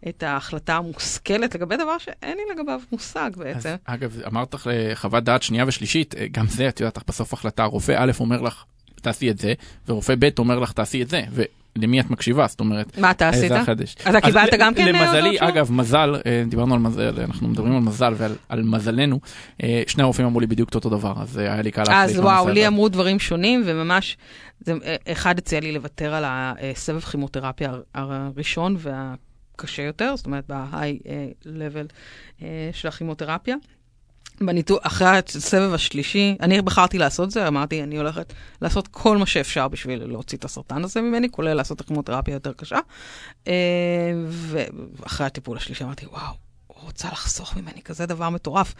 את 0.08 0.22
ההחלטה 0.22 0.76
המושכלת 0.76 1.54
לגבי 1.54 1.76
דבר 1.76 1.98
שאין 1.98 2.38
לי 2.38 2.42
לגביו 2.54 2.80
מושג 2.92 3.30
בעצם. 3.36 3.68
אז, 3.68 3.74
אגב, 3.84 4.20
אמרת 4.26 4.54
לך 4.54 4.70
לחוות 4.72 5.24
דעת 5.24 5.42
שנייה 5.42 5.64
ושלישית, 5.66 6.14
אה, 6.14 6.26
גם 6.30 6.46
זה, 6.46 6.68
את 6.68 6.80
יודעת, 6.80 6.98
בסוף 7.08 7.32
החלטה, 7.32 7.64
רופא 7.64 7.94
א' 7.98 8.12
אומר 8.20 8.40
לך, 8.40 8.64
תעשי 9.02 9.30
את 9.30 9.38
זה, 9.38 9.52
ורופא 9.88 10.14
ב' 10.18 10.28
אומר 10.38 10.58
לך 10.58 10.72
תעשי 10.72 11.02
את 11.02 11.08
זה, 11.08 11.22
ולמי 11.76 12.00
את 12.00 12.10
מקשיבה, 12.10 12.46
זאת 12.46 12.60
אומרת, 12.60 12.98
מה 12.98 13.10
אתה 13.10 13.28
עשית? 13.28 13.52
אתה 14.08 14.20
קיבלת 14.20 14.54
גם 14.58 14.74
כן? 14.74 14.88
למזלי, 14.88 15.36
אגב, 15.40 15.72
מזל, 15.72 16.14
אה, 16.26 16.44
דיברנו 16.48 16.74
על 16.74 16.80
מזל, 16.80 17.20
אנחנו 17.20 17.48
מדברים 17.48 17.76
על 17.76 17.80
מזל 17.80 18.14
ועל 18.16 18.62
מזלנו, 18.62 19.20
אה, 19.62 19.82
שני 19.86 20.02
הרופאים 20.02 20.26
אמרו 20.26 20.40
לי 20.40 20.46
בדיוק 20.46 20.74
אותו 20.74 20.90
דבר, 20.90 21.14
אז 21.16 21.38
אה, 21.38 21.52
היה 21.52 21.62
לי 21.62 21.70
קל 21.70 21.82
להחליט. 21.88 22.16
אז 22.16 22.24
וואו, 22.24 22.48
לי 22.48 22.66
אמרו 22.66 22.88
דברים 22.88 23.18
שונים, 23.18 23.62
וממש, 23.66 24.16
אחד 25.08 25.38
הציע 25.38 25.60
לי 25.60 25.72
לוותר 25.72 26.14
על 26.14 26.24
הסבב 26.26 27.00
כימותרפיה 27.00 27.72
הראשון 27.94 28.76
והקשה 28.78 29.82
יותר, 29.82 30.16
זאת 30.16 30.26
אומרת, 30.26 30.44
ב-high 30.48 31.06
level 31.44 31.92
של 32.72 32.88
הכימותרפיה. 32.88 33.56
בניתוח, 34.46 34.78
אחרי 34.82 35.08
הסבב 35.08 35.74
השלישי, 35.74 36.36
אני 36.40 36.62
בחרתי 36.62 36.98
לעשות 36.98 37.30
זה, 37.30 37.48
אמרתי, 37.48 37.82
אני 37.82 37.96
הולכת 37.96 38.32
לעשות 38.62 38.88
כל 38.88 39.18
מה 39.18 39.26
שאפשר 39.26 39.68
בשביל 39.68 40.04
להוציא 40.04 40.38
את 40.38 40.44
הסרטן 40.44 40.84
הזה 40.84 41.00
ממני, 41.00 41.30
כולל 41.30 41.54
לעשות 41.54 41.80
הכימותרפיה 41.80 42.34
יותר 42.34 42.52
קשה. 42.52 42.78
אה, 43.48 43.52
ואחרי 44.26 45.26
הטיפול 45.26 45.56
השלישי 45.56 45.84
אמרתי, 45.84 46.06
וואו, 46.06 46.34
הוא 46.66 46.76
רוצה 46.82 47.08
לחסוך 47.08 47.56
ממני 47.56 47.82
כזה 47.82 48.06
דבר 48.06 48.30
מטורף. 48.30 48.74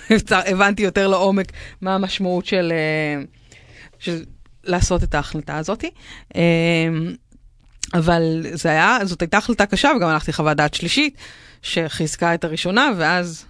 והבנתי 0.00 0.82
יותר 0.88 1.08
לעומק 1.08 1.52
מה 1.80 1.94
המשמעות 1.94 2.46
של, 2.46 2.72
אה, 2.72 3.22
של 3.98 4.24
לעשות 4.64 5.02
את 5.02 5.14
ההחלטה 5.14 5.56
הזאת. 5.56 5.84
אה, 6.36 6.40
אבל 7.94 8.46
זה 8.52 8.68
היה, 8.68 8.98
זאת 9.04 9.22
הייתה 9.22 9.36
החלטה 9.36 9.66
קשה, 9.66 9.90
וגם 9.96 10.08
הלכתי 10.08 10.32
חוות 10.32 10.56
דעת 10.56 10.74
שלישית, 10.74 11.18
שחיזקה 11.62 12.34
את 12.34 12.44
הראשונה, 12.44 12.90
ואז 12.96 13.44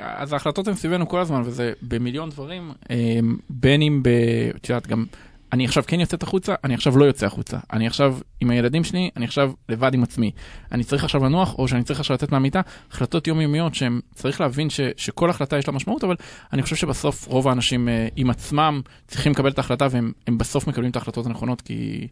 אז 0.00 0.32
ההחלטות 0.32 0.68
הן 0.68 0.74
סביבנו 0.74 1.08
כל 1.08 1.20
הזמן, 1.20 1.42
וזה 1.44 1.72
במיליון 1.82 2.30
דברים, 2.30 2.72
אה, 2.90 3.18
בין 3.50 3.82
אם 3.82 4.00
ב... 4.02 4.08
את 4.56 4.68
יודעת, 4.68 4.86
גם... 4.86 5.04
אני 5.52 5.64
עכשיו 5.64 5.84
כן 5.86 6.00
יוצאת 6.00 6.22
החוצה, 6.22 6.54
אני 6.64 6.74
עכשיו 6.74 6.98
לא 6.98 7.04
יוצא 7.04 7.26
החוצה. 7.26 7.58
אני 7.72 7.86
עכשיו 7.86 8.18
עם 8.40 8.50
הילדים 8.50 8.84
שלי, 8.84 9.10
אני 9.16 9.24
עכשיו 9.24 9.52
לבד 9.68 9.94
עם 9.94 10.02
עצמי. 10.02 10.30
אני 10.72 10.84
צריך 10.84 11.04
עכשיו 11.04 11.24
לנוח, 11.24 11.58
או 11.58 11.68
שאני 11.68 11.84
צריך 11.84 12.00
עכשיו 12.00 12.14
לצאת 12.14 12.32
מהמיטה. 12.32 12.60
החלטות 12.90 13.26
יומיומיות 13.26 13.74
שהן, 13.74 14.00
צריך 14.14 14.40
להבין 14.40 14.70
ש, 14.70 14.80
שכל 14.96 15.30
החלטה 15.30 15.58
יש 15.58 15.68
לה 15.68 15.74
משמעות, 15.74 16.04
אבל 16.04 16.16
אני 16.52 16.62
חושב 16.62 16.76
שבסוף 16.76 17.26
רוב 17.26 17.48
האנשים 17.48 17.88
אה, 17.88 18.08
עם 18.16 18.30
עצמם 18.30 18.80
צריכים 19.06 19.32
לקבל 19.32 19.50
את 19.50 19.58
ההחלטה, 19.58 19.86
והם 19.90 20.38
בסוף 20.38 20.66
מקבלים 20.66 20.90
את 20.90 20.96
ההחלטות 20.96 21.26
הנכונות, 21.26 21.60
כי... 21.60 22.08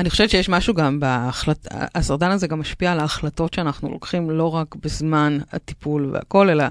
אני 0.00 0.10
חושבת 0.10 0.30
שיש 0.30 0.48
משהו 0.48 0.74
גם 0.74 1.00
בהחלט... 1.00 1.66
הסרטן 1.70 2.30
הזה 2.30 2.46
גם 2.46 2.60
משפיע 2.60 2.92
על 2.92 3.00
ההחלטות 3.00 3.54
שאנחנו 3.54 3.90
לוקחים 3.90 4.30
לא 4.30 4.54
רק 4.54 4.74
בזמן 4.74 5.38
הטיפול 5.52 6.10
והכל, 6.12 6.50
אלא 6.50 6.64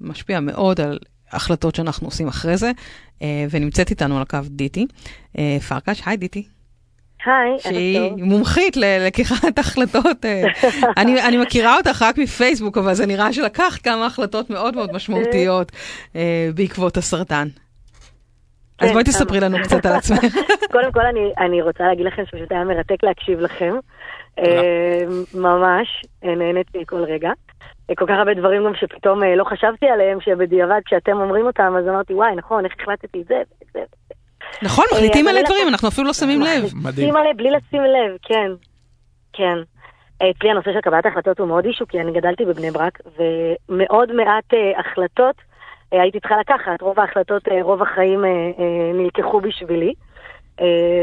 משפיע 0.00 0.40
מאוד 0.40 0.80
על 0.80 0.98
החלטות 1.32 1.74
שאנחנו 1.74 2.06
עושים 2.06 2.28
אחרי 2.28 2.56
זה. 2.56 2.72
אה, 3.22 3.46
ונמצאת 3.50 3.90
איתנו 3.90 4.16
על 4.16 4.22
הקו 4.22 4.38
דיטי. 4.46 4.86
אה, 5.38 5.56
פרקש, 5.68 6.02
היי 6.06 6.16
דיטי. 6.16 6.44
היי, 7.26 7.58
שהיא 7.60 8.24
מומחית 8.24 8.76
ללקיחת 8.76 9.58
החלטות. 9.58 10.24
אה, 10.24 10.42
אני, 11.00 11.22
אני 11.22 11.36
מכירה 11.36 11.76
אותך 11.76 12.02
רק 12.02 12.18
מפייסבוק, 12.18 12.78
אבל 12.78 12.94
זה 12.94 13.06
נראה 13.06 13.32
שלקחת 13.32 13.82
כמה 13.82 14.06
החלטות 14.06 14.50
מאוד 14.50 14.74
מאוד 14.74 14.92
משמעותיות 14.92 15.72
בעקבות 16.54 16.96
הסרטן. 16.96 17.48
אז 18.78 18.88
כן, 18.88 18.92
בואי 18.92 19.04
תספרי 19.04 19.40
לנו 19.40 19.58
קצת 19.62 19.86
על 19.86 19.92
עצמך. 19.92 20.20
קודם 20.72 20.92
כל 20.92 21.06
אני, 21.06 21.32
אני 21.38 21.62
רוצה 21.62 21.84
להגיד 21.84 22.06
לכם 22.06 22.22
שפשוט 22.26 22.52
היה 22.52 22.64
מרתק 22.64 23.02
להקשיב 23.02 23.40
לכם. 23.40 23.74
אה, 24.38 25.02
ממש, 25.34 25.88
נהניתי 26.22 26.78
כל 26.86 27.04
רגע. 27.04 27.30
אה, 27.90 27.94
כל 27.94 28.06
כך 28.06 28.14
הרבה 28.18 28.34
דברים 28.34 28.64
גם 28.64 28.74
שפתאום 28.74 29.22
אה, 29.22 29.36
לא 29.36 29.44
חשבתי 29.44 29.86
עליהם, 29.86 30.20
שבדיעבד 30.20 30.80
כשאתם 30.86 31.16
אומרים 31.20 31.46
אותם, 31.46 31.74
אז 31.78 31.88
אמרתי, 31.88 32.14
וואי, 32.14 32.34
נכון, 32.36 32.64
איך 32.64 32.72
החלטתי 32.80 33.20
את 33.20 33.26
זה 33.26 33.42
ואת 33.60 33.68
זה. 33.72 33.80
נכון, 34.62 34.84
מחליטים 34.92 35.28
עלי 35.28 35.42
דברים, 35.42 35.68
אנחנו 35.68 35.88
אפילו 35.88 36.06
לא 36.06 36.12
שמים 36.12 36.40
לב. 36.40 36.70
מחליטים 36.74 37.16
עלי 37.16 37.34
בלי 37.36 37.50
לשים 37.50 37.82
לב, 37.82 38.16
כן. 38.22 38.50
כן. 39.32 39.58
אצלי 40.30 40.50
הנושא 40.50 40.72
של 40.72 40.80
קבלת 40.80 41.06
ההחלטות 41.06 41.38
הוא 41.38 41.48
מאוד 41.48 41.64
אישו, 41.64 41.86
כי 41.86 42.00
אני 42.00 42.12
גדלתי 42.12 42.44
בבני 42.44 42.70
ברק, 42.70 42.98
ומאוד 43.18 44.12
מעט 44.12 44.44
החלטות 44.78 45.36
הייתי 46.00 46.20
צריכה 46.20 46.36
לקחת. 46.40 46.80
רוב 46.80 47.00
ההחלטות, 47.00 47.48
אה, 47.48 47.62
רוב 47.62 47.82
החיים 47.82 48.24
אה, 48.24 48.30
אה, 48.30 48.92
נלקחו 48.94 49.40
בשבילי. 49.40 49.92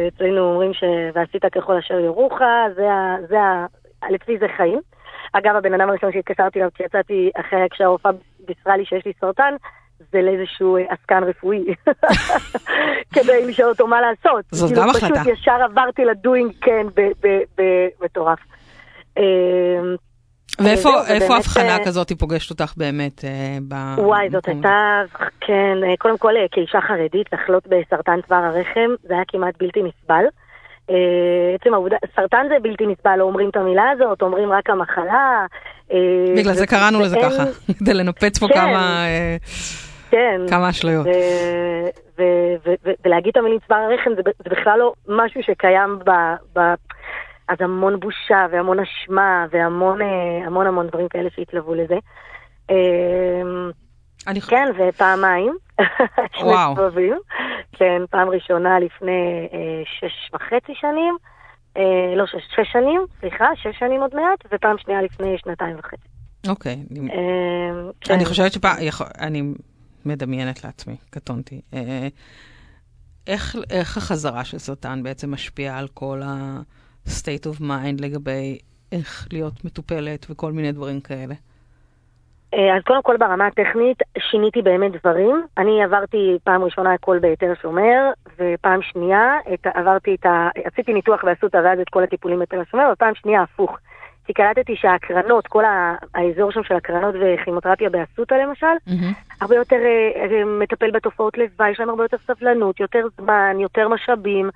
אצלנו 0.07 0.39
אומרים 0.39 0.73
ש... 0.73 0.83
ועשית 1.13 1.45
ככל 1.45 1.77
אשר 1.77 1.99
יורוך, 1.99 2.39
זה 2.75 2.91
ה... 2.91 3.15
זה 3.29 3.41
ה... 3.41 3.65
לפי 4.09 4.37
זה 4.37 4.45
חיים. 4.57 4.79
אגב, 5.33 5.55
הבן 5.55 5.73
אדם 5.73 5.89
הראשון 5.89 6.11
שהתקשרתי 6.11 6.59
אליו 6.59 6.69
כשיצאתי 6.73 7.31
אחרי 7.35 7.67
כשהרופאה 7.71 8.11
בישרה 8.47 8.77
לי 8.77 8.85
שיש 8.85 9.05
לי 9.05 9.11
סרטן, 9.21 9.55
זה 10.11 10.21
לאיזשהו 10.21 10.77
עסקן 10.89 11.23
רפואי, 11.23 11.65
כדי 13.13 13.47
לשאול 13.47 13.69
אותו 13.69 13.87
מה 13.87 14.01
לעשות. 14.01 14.45
זאת 14.51 14.69
כאילו, 14.69 14.81
גם 14.81 14.89
החלטה. 14.89 15.05
פשוט 15.05 15.33
ישר 15.33 15.63
עברתי 15.63 16.05
לדוינג 16.05 16.51
כן 16.61 16.87
במטורף. 17.99 18.39
ואיפה 20.63 21.37
הבחנה 21.37 21.77
אה, 21.77 21.85
כזאת 21.85 22.11
פוגשת 22.19 22.49
אותך 22.49 22.73
באמת? 22.77 23.25
אה, 23.25 23.57
וואי, 23.97 24.29
זאת 24.29 24.47
הייתה, 24.47 25.01
כן, 25.41 25.77
אה, 25.83 25.97
קודם 25.97 26.17
כל 26.17 26.33
כאישה 26.51 26.81
חרדית, 26.81 27.33
לחלות 27.33 27.67
בסרטן 27.67 28.19
צוואר 28.27 28.43
הרחם, 28.43 28.89
זה 29.03 29.13
היה 29.13 29.23
כמעט 29.27 29.53
בלתי 29.59 29.79
נסבל. 29.83 30.23
עצם 31.55 31.73
העובדה, 31.73 31.97
סרטן 32.15 32.45
זה 32.49 32.55
בלתי 32.61 32.85
נסבל, 32.85 33.15
לא 33.15 33.23
אומרים 33.23 33.49
את 33.49 33.55
המילה 33.55 33.89
הזאת, 33.89 34.21
אומרים 34.21 34.51
רק 34.51 34.69
המחלה. 34.69 35.45
בגלל 36.37 36.53
זה 36.53 36.67
קראנו 36.67 36.99
לזה 36.99 37.17
ככה, 37.23 37.43
כדי 37.79 37.93
לנפץ 37.93 38.37
פה 38.37 38.47
כן. 38.47 38.53
כמה... 38.53 39.05
כן. 40.09 40.41
כמה 40.49 40.69
אשליות. 40.69 41.07
ולהגיד 43.05 43.31
את 43.31 43.37
המילים 43.37 43.59
צוואר 43.67 43.79
הרחם 43.79 44.11
זה 44.15 44.49
בכלל 44.49 44.79
לא 44.79 44.93
משהו 45.07 45.43
שקיים 45.43 45.99
אז 47.49 47.57
המון 47.59 47.99
בושה 47.99 48.45
והמון 48.51 48.77
אשמה 48.79 49.45
והמון 49.51 50.01
אה, 50.01 50.45
המון 50.45 50.67
המון 50.67 50.87
דברים 50.87 51.07
כאלה 51.07 51.29
שהתלוו 51.35 51.75
לזה. 51.75 51.95
אמ, 52.69 53.71
אני... 54.27 54.41
כן, 54.41 54.67
ופעמיים. 54.77 55.57
וואו. 56.41 56.75
כן, 57.71 58.01
פעם 58.09 58.29
ראשונה 58.29 58.79
לפני 58.79 59.49
אה, 59.53 59.81
שש 59.85 60.31
וחצי 60.33 60.73
שנים, 60.75 61.17
אה, 61.77 62.15
לא, 62.15 62.25
שש, 62.25 62.41
שש 62.55 62.71
שנים, 62.71 63.01
סליחה, 63.19 63.45
שש 63.55 63.79
שנים 63.79 64.01
עוד 64.01 64.15
מעט, 64.15 64.53
ופעם 64.53 64.77
שנייה 64.77 65.01
לפני 65.01 65.37
שנתיים 65.37 65.75
וחצי. 65.79 66.07
אוקיי. 66.47 66.75
אה, 66.75 67.89
כן. 68.01 68.13
אני 68.13 68.25
חושבת 68.25 68.53
שפעם, 68.53 68.77
אני 69.19 69.43
מדמיינת 70.05 70.63
לעצמי, 70.63 70.95
קטונתי. 71.09 71.61
אה, 71.73 72.07
איך, 73.27 73.55
איך 73.69 73.97
החזרה 73.97 74.45
של 74.45 74.57
סרטן 74.57 75.03
בעצם 75.03 75.31
משפיעה 75.31 75.77
על 75.77 75.87
כל 75.87 76.21
ה... 76.25 76.59
state 77.09 77.45
of 77.45 77.61
mind 77.61 78.01
לגבי 78.01 78.57
איך 78.91 79.27
להיות 79.31 79.65
מטופלת 79.65 80.25
וכל 80.29 80.51
מיני 80.51 80.71
דברים 80.71 81.01
כאלה? 81.01 81.33
אה, 82.53 82.77
אז 82.77 82.83
קודם 82.83 83.03
כל 83.03 83.17
ברמה 83.17 83.47
הטכנית 83.47 83.97
שיניתי 84.19 84.61
באמת 84.61 84.91
דברים. 84.91 85.45
אני 85.57 85.83
עברתי 85.83 86.37
פעם 86.43 86.63
ראשונה 86.63 86.93
הכל 86.93 87.19
בתל 87.21 87.51
השומר, 87.51 88.11
ופעם 88.39 88.81
שנייה 88.81 89.37
את, 89.53 89.67
עברתי 89.73 90.15
את 90.15 90.25
ה... 90.25 90.49
עשיתי 90.63 90.93
ניתוח 90.93 91.25
באסותא 91.25 91.57
ואז 91.57 91.79
את 91.79 91.89
כל 91.89 92.03
הטיפולים 92.03 92.39
בתל 92.39 92.61
השומר, 92.61 92.89
ופעם 92.93 93.15
שנייה 93.15 93.41
הפוך. 93.41 93.77
כי 94.25 94.33
קלטתי 94.33 94.75
שההקרנות, 94.75 95.47
כל 95.47 95.63
האזור 96.13 96.51
שם 96.51 96.63
של 96.63 96.75
הקרנות 96.75 97.15
וכימותרפיה 97.21 97.89
באסותא 97.89 98.33
למשל, 98.33 98.67
mm-hmm. 98.87 99.41
הרבה 99.41 99.55
יותר 99.55 99.75
uh, 99.75 100.45
מטפל 100.45 100.91
בתופעות 100.91 101.37
לוואי, 101.37 101.71
יש 101.71 101.79
להם 101.79 101.89
הרבה 101.89 102.03
יותר 102.03 102.17
סבלנות, 102.27 102.79
יותר 102.79 103.07
זמן, 103.17 103.55
יותר 103.59 103.87
משאבים, 103.87 104.49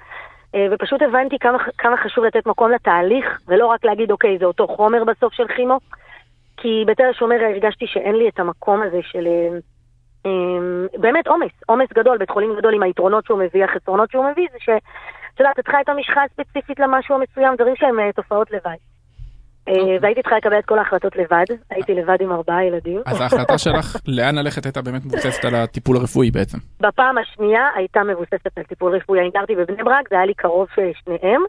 ופשוט 0.71 1.01
הבנתי 1.01 1.39
כמה, 1.39 1.57
כמה 1.77 1.97
חשוב 1.97 2.25
לתת 2.25 2.45
מקום 2.45 2.71
לתהליך, 2.71 3.39
ולא 3.47 3.67
רק 3.67 3.85
להגיד, 3.85 4.11
אוקיי, 4.11 4.37
זה 4.37 4.45
אותו 4.45 4.67
חומר 4.67 5.03
בסוף 5.03 5.33
של 5.33 5.47
כימו, 5.47 5.79
כי 6.57 6.83
בתל 6.87 7.03
השומר 7.09 7.35
הרגשתי 7.35 7.87
שאין 7.87 8.15
לי 8.15 8.29
את 8.29 8.39
המקום 8.39 8.81
הזה 8.81 8.99
של... 9.01 9.27
Uh, 10.27 10.99
באמת 10.99 11.27
עומס, 11.27 11.51
עומס 11.67 11.89
גדול, 11.93 12.17
בית 12.17 12.29
חולים 12.29 12.55
גדול 12.57 12.73
עם 12.73 12.83
היתרונות 12.83 13.25
שהוא 13.25 13.39
מביא, 13.39 13.63
החסרונות 13.63 14.11
שהוא 14.11 14.25
מביא, 14.31 14.47
זה 14.51 14.57
שאת 14.59 15.39
יודעת, 15.39 15.59
את 15.59 15.63
צריכה 15.63 15.81
את 15.81 15.89
המשחה 15.89 16.23
הספציפית 16.23 16.79
למשהו 16.79 17.15
המסוים, 17.15 17.55
דברים 17.55 17.75
שהם 17.75 18.11
תופעות 18.11 18.51
לוואי. 18.51 18.92
אה, 19.67 19.73
אוקיי. 19.73 19.99
והייתי 20.01 20.21
צריכה 20.21 20.37
לקבל 20.37 20.59
את 20.59 20.65
כל 20.65 20.79
ההחלטות 20.79 21.15
לבד, 21.15 21.45
הייתי 21.69 21.93
לבד 21.93 22.17
עם 22.21 22.31
ארבעה 22.31 22.65
ילדים. 22.65 23.01
אז 23.05 23.21
ההחלטה 23.21 23.57
שלך 23.57 23.95
לאן 24.17 24.35
ללכת 24.35 24.65
הייתה 24.65 24.81
באמת 24.81 25.05
מבוססת 25.05 25.45
על 25.45 25.55
הטיפול 25.55 25.97
הרפואי 25.97 26.31
בעצם. 26.31 26.57
בפעם 26.79 27.17
השנייה 27.17 27.67
הייתה 27.75 28.03
מבוססת 28.03 28.57
על 28.57 28.63
טיפול 28.63 28.95
רפואי, 28.95 29.19
אני 29.19 29.29
גרתי 29.29 29.55
בבני 29.55 29.83
ברק, 29.83 30.09
זה 30.09 30.15
היה 30.15 30.25
לי 30.25 30.33
קרוב 30.33 30.67
שניהם, 31.03 31.41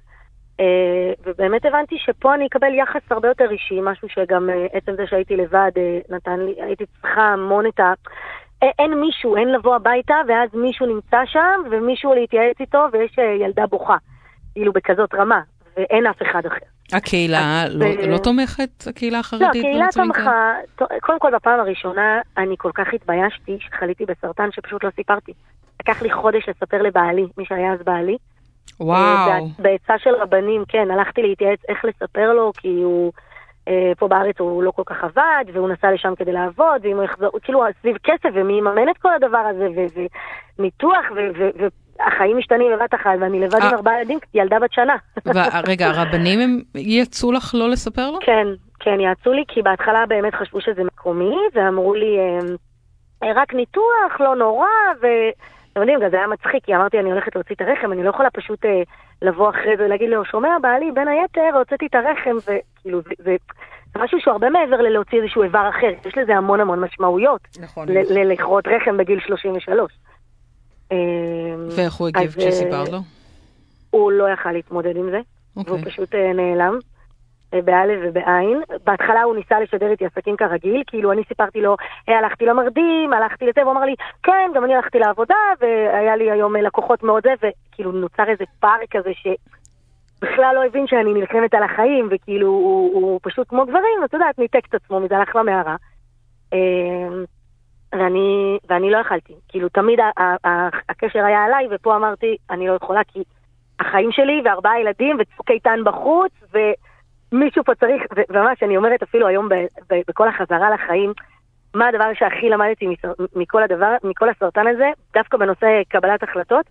אה, 0.60 1.12
ובאמת 1.24 1.64
הבנתי 1.64 1.96
שפה 1.98 2.34
אני 2.34 2.46
אקבל 2.46 2.74
יחס 2.74 3.02
הרבה 3.10 3.28
יותר 3.28 3.50
אישי, 3.50 3.80
משהו 3.82 4.08
שגם 4.08 4.50
אה, 4.50 4.66
עצם 4.72 4.92
זה 4.96 5.02
שהייתי 5.06 5.36
לבד 5.36 5.70
נתן 6.10 6.40
לי, 6.40 6.54
הייתי 6.62 6.84
צריכה 6.86 7.22
המון 7.22 7.66
את 7.66 7.80
ה... 7.80 7.92
אין 8.78 9.00
מישהו, 9.00 9.36
אין 9.36 9.52
לבוא 9.52 9.74
הביתה, 9.74 10.14
ואז 10.28 10.48
מישהו 10.54 10.86
נמצא 10.86 11.16
שם, 11.26 11.60
ומישהו 11.70 12.14
להתייעץ 12.14 12.60
איתו, 12.60 12.86
ויש 12.92 13.18
ילדה 13.40 13.66
בוכה. 13.66 13.96
כאילו 14.52 14.72
בכזאת 14.72 15.14
רמה, 15.14 15.40
ואין 15.76 16.06
אף 16.06 16.22
אחד 16.22 16.46
אחר. 16.46 16.73
הקהילה 16.92 17.64
לא, 17.70 17.86
לא 18.08 18.18
תומכת, 18.18 18.86
הקהילה 18.86 19.18
החרדית? 19.18 19.48
לא, 19.54 19.58
הקהילה 19.58 19.86
תמכה, 19.92 20.52
קודם 21.00 21.18
כל 21.18 21.30
בפעם 21.34 21.60
הראשונה 21.60 22.20
אני 22.38 22.54
כל 22.58 22.70
כך 22.74 22.94
התביישתי 22.94 23.58
שחליתי 23.60 24.04
בסרטן 24.04 24.48
שפשוט 24.52 24.84
לא 24.84 24.90
סיפרתי. 24.96 25.32
לקח 25.80 26.02
לי 26.02 26.12
חודש 26.12 26.48
לספר 26.48 26.82
לבעלי, 26.82 27.26
מי 27.38 27.44
שהיה 27.44 27.72
אז 27.72 27.78
בעלי. 27.84 28.16
וואו. 28.80 29.30
אה, 29.30 29.38
בעצה 29.58 29.94
של 29.98 30.10
רבנים, 30.20 30.64
כן, 30.68 30.90
הלכתי 30.90 31.22
להתייעץ 31.22 31.58
איך 31.68 31.84
לספר 31.84 32.32
לו, 32.32 32.52
כי 32.56 32.68
הוא... 32.68 33.12
אה, 33.68 33.92
פה 33.98 34.08
בארץ 34.08 34.34
הוא 34.38 34.62
לא 34.62 34.70
כל 34.70 34.82
כך 34.86 35.04
עבד, 35.04 35.44
והוא 35.52 35.68
נסע 35.68 35.92
לשם 35.92 36.14
כדי 36.14 36.32
לעבוד, 36.32 36.80
ואם 36.82 36.96
הוא 36.96 37.04
יחזור, 37.04 37.30
כאילו 37.42 37.64
סביב 37.80 37.96
כסף, 38.02 38.28
ומי 38.34 38.52
יממן 38.52 38.88
את 38.90 38.98
כל 38.98 39.08
הדבר 39.14 39.38
הזה, 39.38 39.68
וניתוח, 40.58 41.04
החיים 42.00 42.38
משתנים 42.38 42.72
בבת 42.72 42.94
אחת, 42.94 43.10
ואני 43.20 43.40
לבד 43.40 43.54
עם 43.54 43.62
אה. 43.62 43.70
ארבעה 43.70 44.00
ילדים, 44.00 44.18
ילדה 44.34 44.58
בת 44.58 44.72
שנה. 44.72 44.96
רגע, 45.70 45.86
הרבנים 45.86 46.40
הם 46.40 46.60
יצאו 46.74 47.32
לך 47.32 47.54
לא 47.54 47.68
לספר 47.68 48.10
לו? 48.10 48.18
כן, 48.20 48.46
כן, 48.80 49.00
יעצו 49.00 49.32
לי, 49.32 49.44
כי 49.48 49.62
בהתחלה 49.62 50.06
באמת 50.06 50.34
חשבו 50.34 50.60
שזה 50.60 50.84
מקומי, 50.84 51.36
ואמרו 51.54 51.94
לי, 51.94 52.16
אה, 53.22 53.32
רק 53.34 53.54
ניתוח, 53.54 54.20
לא 54.20 54.36
נורא, 54.36 54.66
ו... 55.02 55.06
אתם 55.74 55.80
יודעים, 55.80 56.00
גם 56.00 56.10
זה 56.10 56.16
היה 56.16 56.26
מצחיק, 56.26 56.64
כי 56.64 56.74
אמרתי, 56.74 56.98
אני 56.98 57.10
הולכת 57.12 57.34
להוציא 57.34 57.54
את 57.54 57.60
הרחם, 57.60 57.92
אני 57.92 58.02
לא 58.04 58.10
יכולה 58.10 58.30
פשוט 58.30 58.64
אה, 58.64 58.82
לבוא 59.22 59.50
אחרי 59.50 59.76
זה 59.76 59.84
ולהגיד 59.84 60.10
לו, 60.10 60.24
שומע, 60.24 60.48
בעלי, 60.62 60.92
בין 60.92 61.08
היתר, 61.08 61.50
הוצאתי 61.58 61.86
את 61.86 61.94
הרחם, 61.94 62.36
וכאילו, 62.36 63.02
זה, 63.02 63.10
זה, 63.18 63.36
זה 63.94 64.00
משהו 64.00 64.20
שהוא 64.20 64.32
הרבה 64.32 64.50
מעבר 64.50 64.76
ללהוציא 64.76 65.18
איזשהו 65.20 65.42
איבר 65.42 65.68
אחר, 65.68 66.08
יש 66.08 66.18
לזה 66.18 66.36
המון 66.36 66.60
המון 66.60 66.80
משמעויות. 66.80 67.40
נכון. 67.60 67.88
לכרות 68.24 68.68
רחם 68.68 68.96
בגיל 68.96 69.20
33. 69.26 69.92
אמ, 70.92 70.96
ואיך 71.76 71.94
הוא 71.94 72.08
הגיב 72.08 72.30
כשסיפרת 72.30 72.88
לו? 72.88 72.98
הוא 73.90 74.12
לא 74.12 74.28
יכל 74.28 74.52
להתמודד 74.52 74.96
עם 74.96 75.10
זה, 75.10 75.18
okay. 75.18 75.62
והוא 75.64 75.78
אוקיי. 75.78 75.92
פשוט 75.92 76.14
אה, 76.14 76.32
נעלם. 76.32 76.78
אה, 77.54 77.62
באלף 77.62 77.98
ובעין. 78.02 78.62
בהתחלה 78.84 79.22
הוא 79.22 79.36
ניסה 79.36 79.60
לשדר 79.60 79.90
איתי 79.90 80.06
עסקים 80.06 80.36
כרגיל, 80.36 80.82
כאילו 80.86 81.12
אני 81.12 81.22
סיפרתי 81.28 81.60
לו, 81.60 81.76
הלכתי 82.08 82.46
למרדים, 82.46 83.12
הלכתי 83.12 83.46
לזה, 83.46 83.62
הוא 83.62 83.72
אמר 83.72 83.80
לי, 83.80 83.94
כן, 84.22 84.50
גם 84.54 84.64
אני 84.64 84.74
הלכתי 84.74 84.98
לעבודה, 84.98 85.34
והיה 85.60 86.16
לי 86.16 86.30
היום 86.30 86.56
לקוחות 86.56 87.02
מאוד 87.02 87.22
זה, 87.22 87.34
וכאילו 87.38 87.92
נוצר 87.92 88.28
איזה 88.28 88.44
פער 88.60 88.78
כזה 88.90 89.10
שבכלל 89.14 90.54
לא 90.54 90.64
הבין 90.64 90.86
שאני 90.86 91.14
נלחמת 91.14 91.54
על 91.54 91.62
החיים, 91.62 92.08
וכאילו 92.10 92.48
הוא, 92.48 92.94
הוא 92.94 93.20
פשוט 93.22 93.48
כמו 93.48 93.66
גברים, 93.66 94.04
את 94.04 94.12
יודעת, 94.12 94.38
ניתק 94.38 94.66
את 94.68 94.74
עצמו 94.74 95.00
מזה, 95.00 95.16
הלך 95.16 95.36
למערה. 95.36 95.76
ואני, 97.94 98.58
ואני 98.68 98.90
לא 98.90 98.98
יכלתי. 98.98 99.34
כאילו, 99.48 99.68
תמיד 99.68 100.00
ה, 100.00 100.10
ה, 100.22 100.48
ה, 100.48 100.68
הקשר 100.88 101.24
היה 101.24 101.44
עליי, 101.44 101.66
ופה 101.70 101.96
אמרתי, 101.96 102.36
אני 102.50 102.68
לא 102.68 102.72
יכולה, 102.72 103.00
כי 103.04 103.22
החיים 103.80 104.12
שלי 104.12 104.42
וארבעה 104.44 104.80
ילדים 104.80 105.16
וצוק 105.20 105.50
איתן 105.50 105.80
בחוץ, 105.84 106.32
ומישהו 106.52 107.64
פה 107.64 107.74
צריך, 107.74 108.02
וממש, 108.28 108.62
אני 108.62 108.76
אומרת 108.76 109.02
אפילו 109.02 109.26
היום 109.26 109.48
ב, 109.48 109.54
ב, 109.90 110.00
בכל 110.08 110.28
החזרה 110.28 110.70
לחיים, 110.70 111.12
מה 111.74 111.88
הדבר 111.88 112.14
שהכי 112.14 112.48
למדתי 112.48 112.86
מכל 113.36 113.62
הדבר, 113.62 113.96
מכל 114.04 114.28
הסרטן 114.28 114.66
הזה, 114.66 114.90
דווקא 115.14 115.36
בנושא 115.36 115.82
קבלת 115.88 116.22
החלטות, 116.22 116.66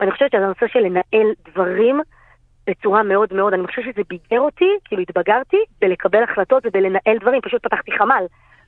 אני 0.00 0.10
חושבת 0.10 0.30
שזה 0.30 0.44
הנושא 0.44 0.66
של 0.66 0.78
לנהל 0.78 1.32
דברים 1.48 2.00
בצורה 2.66 3.02
מאוד 3.02 3.32
מאוד, 3.32 3.52
אני 3.52 3.66
חושבת 3.66 3.84
שזה 3.84 4.02
ביגר 4.08 4.40
אותי, 4.40 4.70
כאילו 4.84 5.02
התבגרתי, 5.02 5.56
בלקבל 5.80 6.22
החלטות 6.22 6.66
ובלנהל 6.66 7.18
דברים, 7.20 7.40
פשוט 7.40 7.62
פתחתי 7.62 7.92
חמ"ל. 7.98 8.24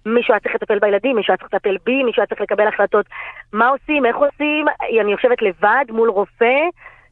מישהו 0.07 0.35
היה 0.35 0.41
צריך 0.41 0.55
לטפל 0.55 0.79
בילדים, 0.79 1.17
מישהו 1.17 1.33
היה 1.33 1.39
צריך 1.39 1.55
לטפל 1.55 1.77
בי, 1.85 2.03
מישהו 2.03 2.21
היה 2.21 2.27
צריך 2.27 2.41
לקבל 2.41 2.67
החלטות 2.67 3.07
מה 3.53 3.69
עושים, 3.69 4.07
איך 4.07 4.17
עושים, 4.17 4.67
אני 5.01 5.13
יושבת 5.13 5.43
לבד 5.43 5.85
מול 5.89 6.11
רופא 6.11 6.55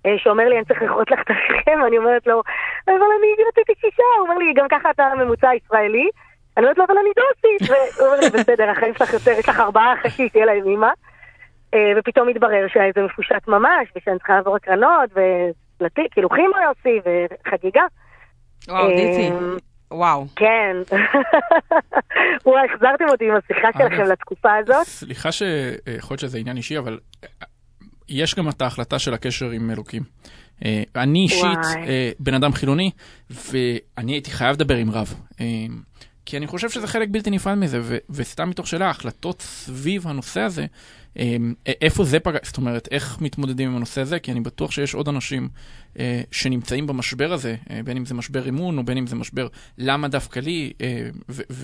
אה, 0.06 0.14
שאומר 0.18 0.48
לי 0.48 0.56
אני 0.56 0.64
צריך 0.64 0.82
לכרות 0.82 1.10
לך 1.10 1.20
את 1.20 1.30
השכם, 1.30 1.80
ואני 1.84 1.98
אומרת 1.98 2.26
לו, 2.26 2.42
אבל 2.86 2.94
אני 3.18 3.44
רציתי 3.48 3.72
שישה, 3.80 4.02
הוא 4.18 4.28
אומר 4.28 4.38
לי, 4.38 4.52
גם 4.52 4.66
ככה 4.70 4.90
אתה 4.90 5.04
הממוצע 5.04 5.48
הישראלי. 5.48 6.08
אני 6.56 6.64
אומרת 6.64 6.78
לו, 6.78 6.84
אבל 6.84 6.94
אני 6.98 7.10
דוסית, 7.16 7.70
והוא 7.70 8.08
אומר 8.08 8.20
לי, 8.20 8.30
בסדר, 8.30 8.70
החיים 8.70 8.94
שלך 8.94 9.12
יותר, 9.12 9.30
יש 9.30 9.48
לך 9.48 9.60
ארבעה 9.60 9.94
חכי, 10.02 10.28
תהיה 10.28 10.46
להם 10.46 10.68
אימא. 10.68 10.90
אה, 11.74 11.92
ופתאום 11.96 12.28
מתברר 12.28 12.66
שזה 12.68 13.02
מפושט 13.04 13.48
ממש, 13.48 13.88
ושאני 13.96 14.18
צריכה 14.18 14.36
לעבור 14.36 14.56
הקרנות, 14.56 15.10
וכאילו 15.80 16.28
חימו 16.28 16.54
יוסי, 16.64 17.00
וחגיגה. 17.44 17.82
וואו, 18.68 18.88
דיטי. 18.88 19.30
וואו. 19.90 20.26
כן. 20.36 20.76
וואי, 22.46 22.62
החזרתם 22.72 23.04
אותי 23.08 23.24
עם 23.24 23.34
השיחה 23.36 23.68
שלכם 23.78 24.02
לתקופה 24.12 24.56
הזאת. 24.56 24.86
סליחה 24.86 25.32
שיכול 25.32 26.08
להיות 26.10 26.20
שזה 26.20 26.38
עניין 26.38 26.56
אישי, 26.56 26.78
אבל 26.78 26.98
אה, 27.24 27.28
יש 28.08 28.34
גם 28.34 28.48
את 28.48 28.62
ההחלטה 28.62 28.98
של 28.98 29.14
הקשר 29.14 29.50
עם 29.50 29.70
אלוקים. 29.70 30.02
אה, 30.64 30.82
אני 30.96 31.18
אישית 31.18 31.64
אה, 31.88 32.10
בן 32.20 32.34
אדם 32.34 32.52
חילוני, 32.52 32.90
ואני 33.30 34.12
הייתי 34.12 34.30
חייב 34.30 34.52
לדבר 34.52 34.76
עם 34.76 34.90
רב. 34.90 35.14
כי 36.28 36.36
אני 36.36 36.46
חושב 36.46 36.68
שזה 36.68 36.86
חלק 36.86 37.08
בלתי 37.10 37.30
נפרד 37.30 37.54
מזה, 37.54 37.80
וסתם 38.10 38.48
מתוך 38.50 38.66
שאלה, 38.66 38.86
ההחלטות 38.86 39.40
סביב 39.40 40.08
הנושא 40.08 40.40
הזה, 40.40 40.66
אמ, 41.16 41.54
איפה 41.82 42.04
זה 42.04 42.20
פגע, 42.20 42.38
זאת 42.42 42.56
אומרת, 42.56 42.88
איך 42.90 43.20
מתמודדים 43.20 43.70
עם 43.70 43.76
הנושא 43.76 44.00
הזה? 44.00 44.18
כי 44.18 44.32
אני 44.32 44.40
בטוח 44.40 44.70
שיש 44.70 44.94
עוד 44.94 45.08
אנשים 45.08 45.48
אה, 45.98 46.20
שנמצאים 46.30 46.86
במשבר 46.86 47.32
הזה, 47.32 47.54
אה, 47.70 47.80
בין 47.84 47.96
אם 47.96 48.04
זה 48.04 48.14
משבר 48.14 48.46
אימון 48.46 48.78
או 48.78 48.82
בין 48.82 48.98
אם 48.98 49.06
זה 49.06 49.16
משבר 49.16 49.46
למה 49.78 50.08
דווקא 50.08 50.40
לי, 50.40 50.72
אה, 50.80 51.08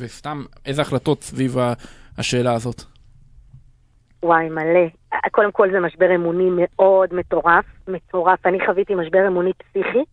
וסתם 0.00 0.44
איזה 0.66 0.82
החלטות 0.82 1.22
סביב 1.22 1.56
השאלה 2.18 2.54
הזאת. 2.54 2.82
וואי, 4.22 4.48
מלא. 4.48 4.86
קודם 5.30 5.52
כל 5.52 5.70
זה 5.72 5.80
משבר 5.80 6.14
אמוני 6.14 6.48
מאוד 6.56 7.14
מטורף, 7.14 7.64
מטורף. 7.88 8.46
אני 8.46 8.66
חוויתי 8.66 8.94
משבר 8.94 9.26
אמוני 9.26 9.52
פסיכי 9.52 10.04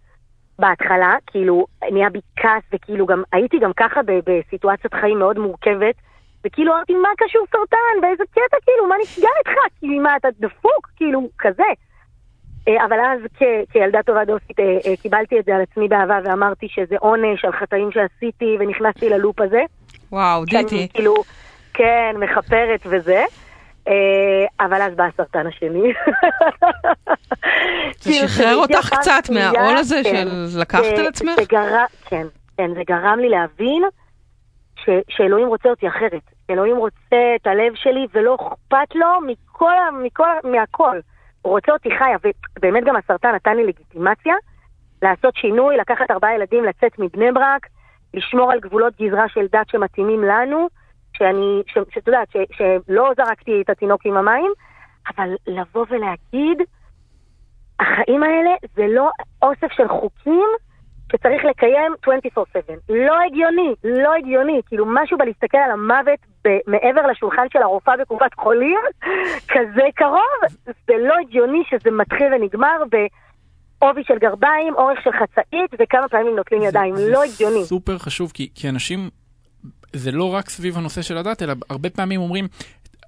בהתחלה, 0.62 1.16
כאילו 1.28 1.66
נהיה 1.92 2.10
בי 2.10 2.20
כעס, 2.36 2.64
וכאילו 2.74 3.06
גם 3.06 3.24
הייתי 3.34 3.60
גם 3.60 3.72
ככה 3.78 4.00
בסיטואציית 4.26 4.94
חיים 4.94 5.20
מאוד 5.20 5.40
מורכבת. 5.40 5.96
וכאילו 6.46 6.74
אמרתי, 6.74 6.94
מה 6.94 7.10
קשור 7.18 7.46
סרטן? 7.52 8.02
באיזה 8.02 8.24
קטע, 8.32 8.58
כאילו, 8.66 8.88
מה 8.88 8.96
נפגע 9.02 9.30
איתך? 9.40 9.60
כאילו, 9.80 10.04
מה, 10.04 10.16
אתה 10.16 10.28
דפוק? 10.40 10.90
כאילו, 10.96 11.30
כזה. 11.40 11.64
אה, 12.68 12.86
אבל 12.86 12.98
אז 13.00 13.48
כילדה 13.72 14.04
טובה 14.04 14.26
דוסית 14.26 14.60
אה, 14.60 14.78
אה, 14.86 14.96
קיבלתי 15.02 15.40
את 15.40 15.46
זה 15.46 15.56
על 15.56 15.62
עצמי 15.62 15.88
באהבה 15.88 16.20
ואמרתי 16.24 16.68
שזה 16.70 16.96
עונש 17.00 17.46
על 17.46 17.52
חטאים 17.52 17.90
שעשיתי 17.92 18.58
ונכנסתי 18.60 19.10
ללופ 19.10 19.42
הזה. 19.42 19.62
וואו, 20.12 20.46
דיטי. 20.46 20.88
כאילו, 20.94 21.16
כן, 21.74 22.16
מכפרת 22.20 22.82
וזה. 22.86 23.24
אבל 24.60 24.82
אז 24.82 24.96
בא 24.96 25.04
הסרטן 25.04 25.48
השני. 25.48 25.82
זה 28.00 28.12
כאילו, 28.12 28.28
שחרר 28.28 28.56
אותך 28.56 28.94
קצת 28.94 29.24
מהעול 29.30 29.78
הזה 29.78 30.02
כן. 30.04 30.28
של 30.52 30.60
לקחת 30.60 30.98
על 30.98 31.08
עצמך? 31.08 31.36
כן, 32.06 32.28
כן, 32.58 32.74
זה 32.74 32.82
גרם 32.88 33.20
לי 33.20 33.30
להבין 33.30 33.84
שאלוהים 35.10 35.48
רוצה 35.48 35.70
אותי 35.70 35.88
אחרת. 35.88 36.22
אלוהים 36.50 36.78
רוצה 36.78 37.36
את 37.36 37.48
הלב 37.48 37.76
שלי 37.76 38.08
ולא 38.14 38.36
אכפת 38.36 38.96
לו 38.96 39.08
מכל, 39.28 39.74
מכל, 40.04 40.24
מהכל. 40.44 41.00
הוא 41.42 41.54
רוצה 41.54 41.72
אותי 41.72 41.90
חיה, 41.90 42.18
ובאמת 42.58 42.84
גם 42.84 42.96
הסרטן 42.96 43.32
נתן 43.36 43.56
לי 43.56 43.66
לגיטימציה 43.66 44.36
לעשות 45.02 45.36
שינוי, 45.36 45.78
לקחת 45.78 46.12
ארבעה 46.12 46.36
ילדים, 46.36 46.64
לצאת 46.64 47.00
מבני 47.00 47.32
ברק, 47.32 47.68
לשמור 48.14 48.52
על 48.52 48.60
גבולות 48.60 48.94
גזרה 49.02 49.30
של 49.30 49.48
דת 49.52 49.70
שמתאימים 49.70 50.24
לנו, 50.24 50.68
שאני, 51.18 51.62
שאת 51.68 52.08
יודעת, 52.08 52.28
שלא 52.52 53.12
זרקתי 53.18 53.62
את 53.62 53.70
התינוק 53.70 54.06
עם 54.06 54.18
המים, 54.18 54.52
אבל 55.10 55.30
לבוא 55.48 55.86
ולהגיד, 55.90 56.58
החיים 57.80 58.24
האלה 58.24 58.52
זה 58.76 58.86
לא 58.88 59.10
אוסף 59.42 59.72
של 59.72 59.88
חוקים 59.88 60.48
שצריך 61.12 61.46
לקיים 61.46 61.94
24/7. 62.38 62.74
לא 62.90 63.14
הגיוני, 63.28 63.74
לא 63.84 64.14
הגיוני. 64.14 64.62
כאילו, 64.66 64.86
משהו 64.88 65.18
בלהסתכל 65.18 65.58
על 65.58 65.72
המוות 65.72 66.20
מעבר 66.68 67.08
לשולחן 67.12 67.46
של 67.54 67.62
הרופאה 67.62 67.98
בקופת 67.98 68.34
חולים, 68.36 68.80
כזה 69.54 69.88
קרוב, 69.96 70.42
זה 70.66 70.94
לא 71.08 71.14
הגיוני 71.22 71.64
שזה 71.70 71.92
מתחיל 71.92 72.34
ונגמר 72.34 72.84
בעובי 72.92 74.04
של 74.04 74.18
גרביים, 74.18 74.76
אורך 74.76 75.02
של 75.04 75.12
חצאית, 75.12 75.72
וכמה 75.80 76.10
פעמים 76.10 76.36
נוטלים 76.36 76.62
ידיים. 76.62 76.96
זה, 76.96 77.12
לא 77.12 77.24
הגיוני. 77.24 77.62
זה 77.62 77.66
סופר 77.66 77.98
חשוב, 77.98 78.32
כי, 78.34 78.50
כי 78.56 78.70
אנשים... 78.70 79.21
זה 79.94 80.12
לא 80.12 80.34
רק 80.34 80.50
סביב 80.50 80.78
הנושא 80.78 81.02
של 81.02 81.18
הדת, 81.18 81.42
אלא 81.42 81.54
הרבה 81.70 81.90
פעמים 81.90 82.22
אומרים, 82.22 82.48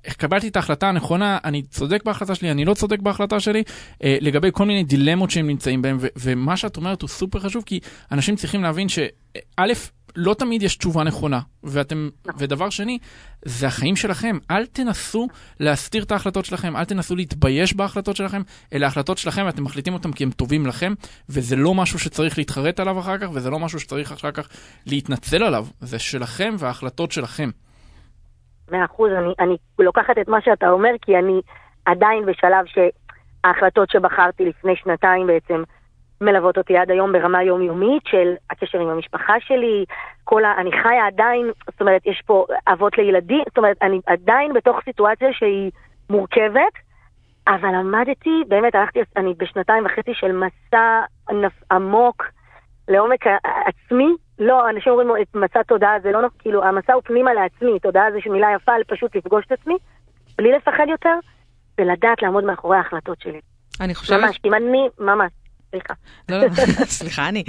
קבלתי 0.10 0.48
את 0.48 0.56
ההחלטה 0.56 0.90
הנכונה, 0.90 1.38
אני 1.44 1.62
צודק 1.62 2.04
בהחלטה 2.04 2.36
שלי, 2.36 2.52
אני 2.52 2.66
לא 2.66 2.74
צודק 2.74 3.00
בהחלטה 3.00 3.40
שלי, 3.40 3.64
אה, 4.04 4.18
לגבי 4.22 4.50
כל 4.54 4.66
מיני 4.66 4.84
דילמות 4.84 5.32
שהם 5.32 5.48
נמצאים 5.48 5.82
בהם, 5.82 5.98
ומה 6.16 6.58
שאת 6.58 6.78
אומרת 6.78 7.02
הוא 7.02 7.10
סופר 7.10 7.40
חשוב, 7.40 7.64
כי 7.66 7.80
אנשים 8.12 8.36
צריכים 8.36 8.64
להבין 8.64 8.90
שא', 8.90 9.74
לא 10.16 10.34
תמיד 10.34 10.64
יש 10.64 10.76
תשובה 10.76 11.04
נכונה, 11.04 11.40
ואתם, 11.64 12.10
נכון. 12.26 12.44
ודבר 12.44 12.70
שני, 12.70 12.98
זה 13.46 13.68
החיים 13.68 13.96
שלכם, 13.96 14.38
אל 14.52 14.66
תנסו 14.66 15.28
להסתיר 15.60 16.04
את 16.04 16.12
ההחלטות 16.12 16.46
שלכם, 16.46 16.76
אל 16.76 16.86
תנסו 16.86 17.16
להתבייש 17.16 17.74
בהחלטות 17.76 18.16
שלכם, 18.16 18.42
אלה 18.74 18.88
החלטות 18.88 19.18
שלכם 19.18 19.44
ואתם 19.46 19.64
מחליטים 19.64 19.94
אותם 19.94 20.12
כי 20.12 20.24
הם 20.24 20.32
טובים 20.32 20.66
לכם, 20.66 20.94
וזה 21.30 21.56
לא 21.56 21.74
משהו 21.74 22.00
שצריך 22.00 22.38
להתחרט 22.38 22.80
עליו 22.80 23.00
אחר 23.00 23.18
כך, 23.18 23.28
וזה 23.34 23.50
לא 23.50 23.60
משהו 23.60 23.80
שצריך 23.80 24.12
אחר 24.12 24.32
כך 24.32 24.50
להתנצל 24.88 25.44
עליו, 25.44 25.66
זה 25.80 26.00
שלכם 26.00 26.56
וההחלטות 26.60 27.12
שלכם. 27.12 27.50
מאה 28.72 28.86
אחוז, 28.86 29.12
אני, 29.12 29.34
אני 29.40 29.58
לוקחת 29.80 30.18
את 30.22 30.28
מה 30.28 30.38
שאתה 30.42 30.70
אומר, 30.70 30.90
כי 31.02 31.18
אני 31.18 31.42
עדיין 31.86 32.26
בשלב 32.26 32.66
שההחלטות 32.66 33.90
שבחרתי 33.90 34.46
לפני 34.46 34.76
שנתיים 34.76 35.28
בעצם 35.28 35.64
מלוות 36.22 36.58
אותי 36.58 36.78
עד 36.78 36.92
היום 36.92 37.12
ברמה 37.12 37.44
יומיומית 37.44 38.04
של 38.06 38.34
הקשר 38.50 38.80
עם 38.80 38.90
המשפחה 38.90 39.34
שלי, 39.40 39.86
כל 40.24 40.46
ה... 40.46 40.54
אני 40.58 40.72
חיה 40.72 41.08
עדיין, 41.08 41.52
זאת 41.72 41.82
אומרת, 41.82 42.02
יש 42.06 42.22
פה 42.26 42.46
אבות 42.68 42.98
לילדים, 42.98 43.44
זאת 43.48 43.58
אומרת, 43.58 43.78
אני 43.82 44.00
עדיין 44.06 44.54
בתוך 44.54 44.80
סיטואציה 44.86 45.28
שהיא 45.34 45.72
מורכבת, 46.10 46.74
אבל 47.48 47.70
למדתי, 47.70 48.44
באמת 48.48 48.76
הלכתי, 48.76 49.00
אני 49.18 49.34
בשנתיים 49.38 49.86
וחצי 49.86 50.12
של 50.14 50.32
מסע 50.32 51.02
עמוק 51.72 52.24
לעומק 52.88 53.26
עצמי, 53.66 54.14
לא, 54.40 54.70
אנשים 54.70 54.92
אומרים 54.92 55.10
את 55.22 55.36
מסע 55.36 55.64
תודעה, 55.64 56.00
זה 56.04 56.12
לא 56.12 56.22
נכון, 56.22 56.38
כאילו, 56.40 56.64
המסע 56.64 56.94
הוא 56.94 57.02
פנימה 57.06 57.34
לעצמי, 57.34 57.80
תודעה 57.80 58.12
זה 58.12 58.32
מילה 58.32 58.48
יפה, 58.56 58.72
פשוט 58.88 59.16
לפגוש 59.16 59.46
את 59.46 59.52
עצמי, 59.52 59.78
בלי 60.38 60.52
לפחד 60.52 60.86
יותר, 60.90 61.16
ולדעת 61.78 62.22
לעמוד 62.22 62.44
מאחורי 62.44 62.78
ההחלטות 62.78 63.22
שלי. 63.22 63.40
אני 63.82 63.96
חושבת... 63.96 64.20
ממש, 64.20 64.40
אם 64.46 64.54
אני, 64.54 64.88
ממש, 65.00 65.32
סליחה. 65.74 65.94
לא, 66.30 66.38
לא, 66.38 66.48
סליחה, 66.86 67.30
אני. 67.30 67.44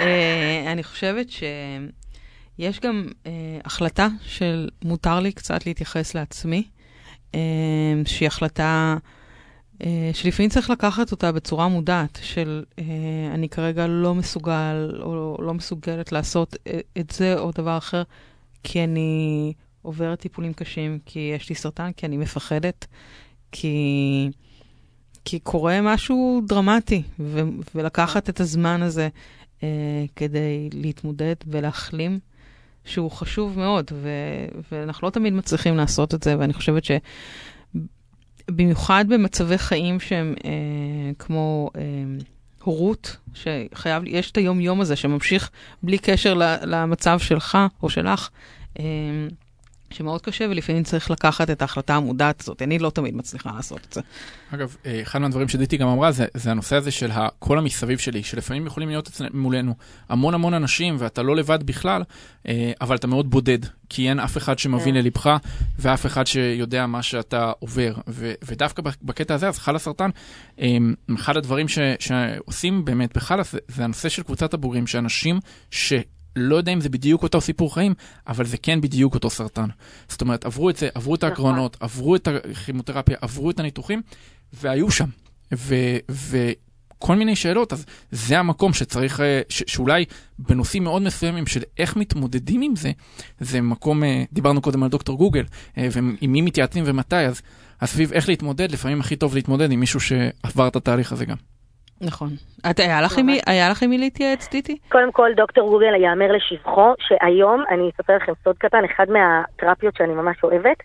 אה, 0.00 0.72
אני 0.72 0.82
חושבת 0.82 1.26
שיש 1.30 2.80
גם 2.80 3.08
אה, 3.26 3.32
החלטה 3.64 4.08
של 4.22 4.68
מותר 4.84 5.20
לי 5.20 5.32
קצת 5.32 5.66
להתייחס 5.66 6.14
לעצמי, 6.14 6.68
אה, 7.34 7.40
שהיא 8.06 8.26
החלטה... 8.26 8.96
שלפעמים 10.12 10.50
צריך 10.50 10.70
לקחת 10.70 11.12
אותה 11.12 11.32
בצורה 11.32 11.68
מודעת, 11.68 12.18
של 12.22 12.64
אני 13.34 13.48
כרגע 13.48 13.86
לא 13.86 14.14
מסוגל 14.14 15.00
או 15.02 15.36
לא 15.40 15.54
מסוגלת 15.54 16.12
לעשות 16.12 16.56
את 16.98 17.10
זה 17.10 17.38
או 17.38 17.50
דבר 17.54 17.78
אחר, 17.78 18.02
כי 18.62 18.84
אני 18.84 19.52
עוברת 19.82 20.20
טיפולים 20.20 20.52
קשים, 20.52 20.98
כי 21.06 21.32
יש 21.36 21.48
לי 21.48 21.54
סרטן, 21.54 21.92
כי 21.92 22.06
אני 22.06 22.16
מפחדת, 22.16 22.86
כי, 23.52 24.30
כי 25.24 25.38
קורה 25.38 25.80
משהו 25.80 26.42
דרמטי, 26.46 27.02
ו- 27.20 27.40
ולקחת 27.74 28.28
את 28.28 28.40
הזמן 28.40 28.82
הזה 28.82 29.08
uh, 29.58 29.62
כדי 30.16 30.68
להתמודד 30.72 31.34
ולהחלים. 31.46 32.18
שהוא 32.84 33.10
חשוב 33.10 33.58
מאוד, 33.58 33.90
ו- 33.94 34.58
ואנחנו 34.72 35.06
לא 35.06 35.10
תמיד 35.10 35.32
מצליחים 35.32 35.76
לעשות 35.76 36.14
את 36.14 36.22
זה, 36.22 36.38
ואני 36.38 36.52
חושבת 36.52 36.84
ש... 36.84 36.90
במיוחד 38.50 39.04
במצבי 39.08 39.58
חיים 39.58 40.00
שהם 40.00 40.34
אה, 40.44 40.50
כמו 41.18 41.70
אה, 41.76 41.82
הורות, 42.62 43.16
שחייב, 43.34 44.02
יש 44.06 44.30
את 44.30 44.36
היום-יום 44.36 44.80
הזה 44.80 44.96
שממשיך 44.96 45.50
בלי 45.82 45.98
קשר 45.98 46.34
למצב 46.62 47.18
שלך 47.18 47.58
או 47.82 47.90
שלך. 47.90 48.28
אה, 48.78 48.84
שמאוד 49.90 50.22
קשה 50.22 50.44
ולפעמים 50.50 50.82
צריך 50.82 51.10
לקחת 51.10 51.50
את 51.50 51.62
ההחלטה 51.62 51.94
המודעת 51.94 52.40
הזאת. 52.40 52.62
אני 52.62 52.78
לא 52.78 52.90
תמיד 52.90 53.16
מצליחה 53.16 53.50
לעשות 53.56 53.86
את 53.88 53.92
זה. 53.92 54.00
אגב, 54.54 54.76
אה, 54.86 55.02
אחד 55.02 55.18
מהדברים 55.18 55.48
שדיטי 55.48 55.76
גם 55.76 55.88
אמרה 55.88 56.12
זה, 56.12 56.26
זה 56.34 56.50
הנושא 56.50 56.76
הזה 56.76 56.90
של 56.90 57.10
כל 57.38 57.58
המסביב 57.58 57.98
שלי, 57.98 58.22
שלפעמים 58.22 58.66
יכולים 58.66 58.88
להיות 58.88 59.20
מולנו 59.34 59.74
המון 60.08 60.34
המון 60.34 60.54
אנשים 60.54 60.96
ואתה 60.98 61.22
לא 61.22 61.36
לבד 61.36 61.62
בכלל, 61.62 62.02
אה, 62.48 62.72
אבל 62.80 62.96
אתה 62.96 63.06
מאוד 63.06 63.30
בודד, 63.30 63.58
כי 63.88 64.08
אין 64.08 64.20
אף 64.20 64.36
אחד 64.36 64.58
שמבין 64.58 64.94
כן. 64.94 65.00
ללבך 65.00 65.36
ואף 65.78 66.06
אחד 66.06 66.26
שיודע 66.26 66.86
מה 66.86 67.02
שאתה 67.02 67.52
עובר. 67.58 67.94
ו, 68.08 68.32
ודווקא 68.44 68.82
בקטע 69.02 69.34
הזה, 69.34 69.48
אז 69.48 69.58
חל 69.58 69.76
הסרטן, 69.76 70.10
אה, 70.60 70.76
אחד 71.14 71.36
הדברים 71.36 71.68
ש, 71.68 71.78
שעושים 71.98 72.84
באמת 72.84 73.16
בחלאס 73.16 73.52
זה, 73.52 73.58
זה 73.68 73.84
הנושא 73.84 74.08
של 74.08 74.22
קבוצת 74.22 74.54
הבוגרים, 74.54 74.86
שאנשים 74.86 75.40
ש... 75.70 75.92
לא 76.36 76.56
יודע 76.56 76.72
אם 76.72 76.80
זה 76.80 76.88
בדיוק 76.88 77.22
אותו 77.22 77.40
סיפור 77.40 77.74
חיים, 77.74 77.94
אבל 78.26 78.44
זה 78.44 78.56
כן 78.56 78.80
בדיוק 78.80 79.14
אותו 79.14 79.30
סרטן. 79.30 79.68
זאת 80.08 80.20
אומרת, 80.20 80.44
עברו 80.44 80.70
את 80.70 80.76
זה, 80.76 80.88
עברו 80.94 81.14
את 81.14 81.24
ההקרנות, 81.24 81.76
נכון. 81.76 81.84
עברו 81.88 82.16
את 82.16 82.28
הכימותרפיה, 82.28 83.16
עברו 83.20 83.50
את 83.50 83.60
הניתוחים, 83.60 84.02
והיו 84.52 84.90
שם. 84.90 85.08
וכל 86.10 87.16
מיני 87.16 87.36
שאלות, 87.36 87.72
אז 87.72 87.86
זה 88.10 88.38
המקום 88.38 88.72
שצריך, 88.72 89.20
אה, 89.20 89.40
ש, 89.48 89.62
שאולי 89.66 90.04
בנושאים 90.38 90.84
מאוד 90.84 91.02
מסוימים 91.02 91.46
של 91.46 91.60
איך 91.78 91.96
מתמודדים 91.96 92.62
עם 92.62 92.76
זה, 92.76 92.92
זה 93.40 93.60
מקום, 93.60 94.04
אה, 94.04 94.24
דיברנו 94.32 94.60
קודם 94.60 94.82
על 94.82 94.88
דוקטור 94.88 95.16
גוגל, 95.16 95.44
אה, 95.78 95.88
ועם 95.92 96.16
מי 96.22 96.40
מתייעצים 96.40 96.84
ומתי, 96.86 97.16
אז, 97.16 97.42
אז 97.80 97.88
סביב 97.88 98.12
איך 98.12 98.28
להתמודד, 98.28 98.72
לפעמים 98.72 99.00
הכי 99.00 99.16
טוב 99.16 99.34
להתמודד 99.34 99.72
עם 99.72 99.80
מישהו 99.80 100.00
שעבר 100.00 100.68
את 100.68 100.76
התהליך 100.76 101.12
הזה 101.12 101.24
גם. 101.24 101.36
נכון. 102.00 102.28
את, 102.70 102.80
היה 103.46 103.70
לך 103.70 103.82
עם 103.82 103.90
מי 103.90 103.98
להתייעץ, 103.98 104.46
טיטי? 104.46 104.78
קודם 104.88 105.12
כל, 105.12 105.30
דוקטור 105.36 105.68
גוגל 105.68 105.94
יאמר 105.94 106.32
לשבחו, 106.32 106.94
שהיום, 106.98 107.64
אני 107.70 107.90
אספר 107.90 108.16
לכם 108.16 108.32
סוד 108.44 108.58
קטן, 108.58 108.84
אחד 108.84 109.06
מהתרפיות 109.10 109.96
שאני 109.96 110.14
ממש 110.14 110.44
אוהבת, 110.44 110.82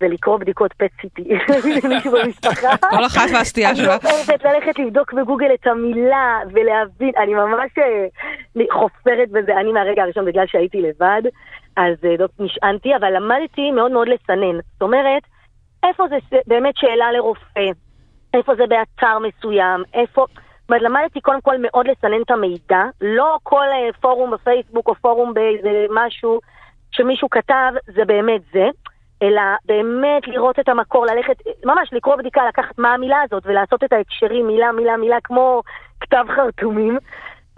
זה 0.00 0.08
לקרוא 0.08 0.38
בדיקות 0.38 0.72
פט 0.72 0.90
סיטי 1.00 1.22
למישהו 1.84 2.12
במשפחה. 2.12 2.76
כל 2.90 3.04
אחת 3.06 3.28
והסטייה 3.34 3.76
שלה. 3.76 3.96
אני 3.96 4.10
אוהבת 4.12 4.44
ללכת 4.44 4.78
לבדוק 4.78 5.12
בגוגל 5.12 5.54
את 5.54 5.66
המילה 5.66 6.38
ולהבין, 6.52 7.12
אני 7.22 7.34
ממש 7.34 7.70
אה, 7.78 8.64
חופרת 8.72 9.30
בזה, 9.30 9.56
אני 9.60 9.72
מהרגע 9.72 10.02
הראשון 10.02 10.24
בגלל 10.24 10.44
שהייתי 10.46 10.82
לבד, 10.82 11.22
אז 11.76 11.94
אה, 12.04 12.26
נשענתי, 12.38 12.96
אבל 12.96 13.16
למדתי 13.16 13.70
מאוד 13.70 13.92
מאוד 13.92 14.08
לסנן. 14.08 14.60
זאת 14.72 14.82
אומרת, 14.82 15.22
איפה 15.88 16.04
זה 16.08 16.16
באמת 16.46 16.76
שאלה 16.76 17.12
לרופא, 17.12 17.70
איפה 18.34 18.54
זה 18.54 18.64
באתר 18.68 19.18
מסוים, 19.18 19.82
איפה... 19.94 20.26
אומרת, 20.70 20.82
למדתי 20.82 21.20
קודם 21.20 21.40
כל 21.40 21.56
מאוד 21.58 21.88
לסנן 21.88 22.22
את 22.22 22.30
המידע, 22.30 22.84
לא 23.00 23.38
כל 23.42 23.64
uh, 23.64 23.96
פורום 24.00 24.30
בפייסבוק 24.30 24.88
או 24.88 24.94
פורום 24.94 25.34
באיזה 25.34 25.86
משהו 25.90 26.40
שמישהו 26.90 27.30
כתב, 27.30 27.72
זה 27.86 28.04
באמת 28.04 28.40
זה, 28.52 28.68
אלא 29.22 29.42
באמת 29.64 30.28
לראות 30.28 30.58
את 30.58 30.68
המקור, 30.68 31.06
ללכת, 31.06 31.36
ממש 31.64 31.88
לקרוא 31.92 32.16
בדיקה, 32.16 32.48
לקחת 32.48 32.78
מה 32.78 32.94
המילה 32.94 33.22
הזאת 33.22 33.42
ולעשות 33.46 33.84
את 33.84 33.92
ההקשרים 33.92 34.46
מילה, 34.46 34.72
מילה, 34.72 34.96
מילה, 34.96 35.16
כמו 35.24 35.62
כתב 36.00 36.24
חרטומים. 36.36 36.98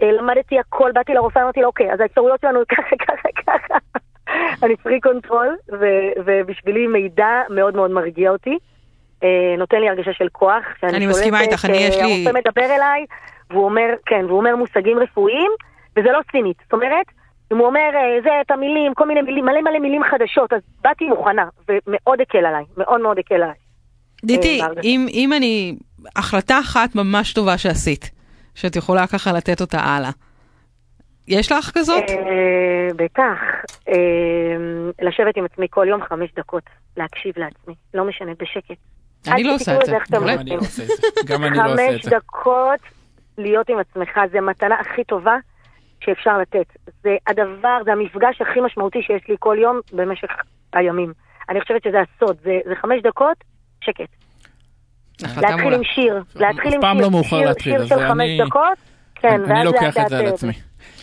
אה, 0.01 0.05
למדתי 0.05 0.59
הכל, 0.59 0.91
באתי 0.91 1.13
לרופא, 1.13 1.39
אמרתי 1.39 1.61
לו, 1.61 1.67
אוקיי, 1.67 1.93
אז 1.93 1.99
האפשרויות 1.99 2.41
שלנו 2.41 2.59
ככה, 2.69 2.95
ככה, 3.07 3.27
ככה. 3.45 3.77
אני 4.63 4.75
freak 4.75 4.99
control, 4.99 5.57
ובשבילי 6.25 6.87
מידע 6.87 7.41
מאוד 7.49 7.75
מאוד 7.75 7.91
מרגיע 7.91 8.31
אותי. 8.31 8.57
אה, 9.23 9.55
נותן 9.57 9.77
לי 9.77 9.89
הרגשה 9.89 10.13
של 10.13 10.27
כוח. 10.31 10.63
אני 10.83 11.07
מסכימה 11.07 11.41
איתך, 11.41 11.65
אני 11.65 11.77
יש 11.77 11.95
לי... 11.97 12.01
הרופא 12.03 12.39
מדבר 12.39 12.75
אליי, 12.75 13.05
והוא 13.49 13.65
אומר, 13.65 13.89
כן, 14.05 14.25
והוא 14.25 14.37
אומר 14.37 14.55
מושגים 14.55 14.99
רפואיים, 14.99 15.51
וזה 15.97 16.09
לא 16.11 16.19
סינית. 16.31 16.57
זאת 16.63 16.73
אומרת, 16.73 17.05
אם 17.53 17.57
הוא 17.57 17.67
אומר, 17.67 17.89
אה, 17.95 18.21
זה, 18.23 18.29
את 18.45 18.51
המילים, 18.51 18.93
כל 18.93 19.07
מיני 19.07 19.21
מילים, 19.21 19.45
מלא 19.45 19.61
מלא 19.61 19.79
מילים 19.79 20.03
חדשות, 20.03 20.53
אז 20.53 20.61
באתי 20.81 21.05
מוכנה, 21.05 21.45
ומאוד 21.67 22.21
הקל 22.21 22.45
עליי, 22.45 22.63
מאוד 22.77 23.01
מאוד 23.01 23.19
הקל 23.19 23.35
עליי. 23.35 23.55
דיטי, 24.25 24.61
אה, 24.61 24.67
אם, 24.83 25.05
אם 25.13 25.33
אני, 25.33 25.75
החלטה 26.15 26.59
אחת 26.59 26.95
ממש 26.95 27.33
טובה 27.33 27.57
שעשית, 27.57 28.11
שאת 28.55 28.75
יכולה 28.75 29.07
ככה 29.07 29.31
לתת 29.31 29.61
אותה 29.61 29.79
הלאה, 29.79 30.11
יש 31.27 31.51
לך 31.51 31.71
כזאת? 31.73 32.03
בטח. 32.95 33.39
לשבת 35.01 35.37
עם 35.37 35.45
עצמי 35.45 35.67
כל 35.69 35.85
יום 35.89 36.01
חמש 36.03 36.29
דקות, 36.35 36.63
להקשיב 36.97 37.33
לעצמי, 37.37 37.73
לא 37.93 38.05
משנה, 38.05 38.31
בשקט. 38.39 38.77
אני 39.27 39.43
לא 39.43 39.55
עושה 39.55 39.75
את 39.75 39.85
זה. 39.85 39.97
גם 40.11 40.27
אני 40.27 40.49
לא 40.49 40.55
עושה 40.55 40.83
את 40.83 40.87
זה. 40.87 40.93
גם 41.25 41.43
אני 41.43 41.57
לא 41.57 41.73
עושה 41.73 41.95
את 41.95 42.03
זה. 42.03 42.09
חמש 42.09 42.13
דקות 42.13 42.79
להיות 43.37 43.69
עם 43.69 43.77
עצמך, 43.79 44.19
זה 44.31 44.41
מתנה 44.41 44.75
הכי 44.79 45.03
טובה 45.03 45.35
שאפשר 45.99 46.37
לתת. 46.37 46.65
זה 47.03 47.15
הדבר, 47.27 47.77
זה 47.85 47.91
המפגש 47.91 48.41
הכי 48.41 48.61
משמעותי 48.61 49.01
שיש 49.01 49.21
לי 49.29 49.35
כל 49.39 49.57
יום 49.59 49.79
במשך 49.93 50.29
הימים. 50.73 51.13
אני 51.49 51.61
חושבת 51.61 51.83
שזה 51.83 51.97
הסוד, 51.99 52.37
זה, 52.43 52.59
זה 52.65 52.75
חמש 52.81 53.01
דקות, 53.03 53.37
שקט. 53.81 54.09
להתחיל 55.21 55.73
עם 55.73 55.83
שיר, 55.83 56.23
להתחיל 56.35 56.73
עם 56.73 56.81
שיר, 57.23 57.45
לא 57.45 57.53
שיר 57.59 57.85
של 57.85 58.07
חמש 58.07 58.29
דקות, 58.47 58.77
כן, 59.15 59.41
אני 59.51 59.65
לוקח 59.65 59.97
את 59.97 60.09
זה 60.09 60.17
על 60.17 60.27
עצמי. 60.27 60.53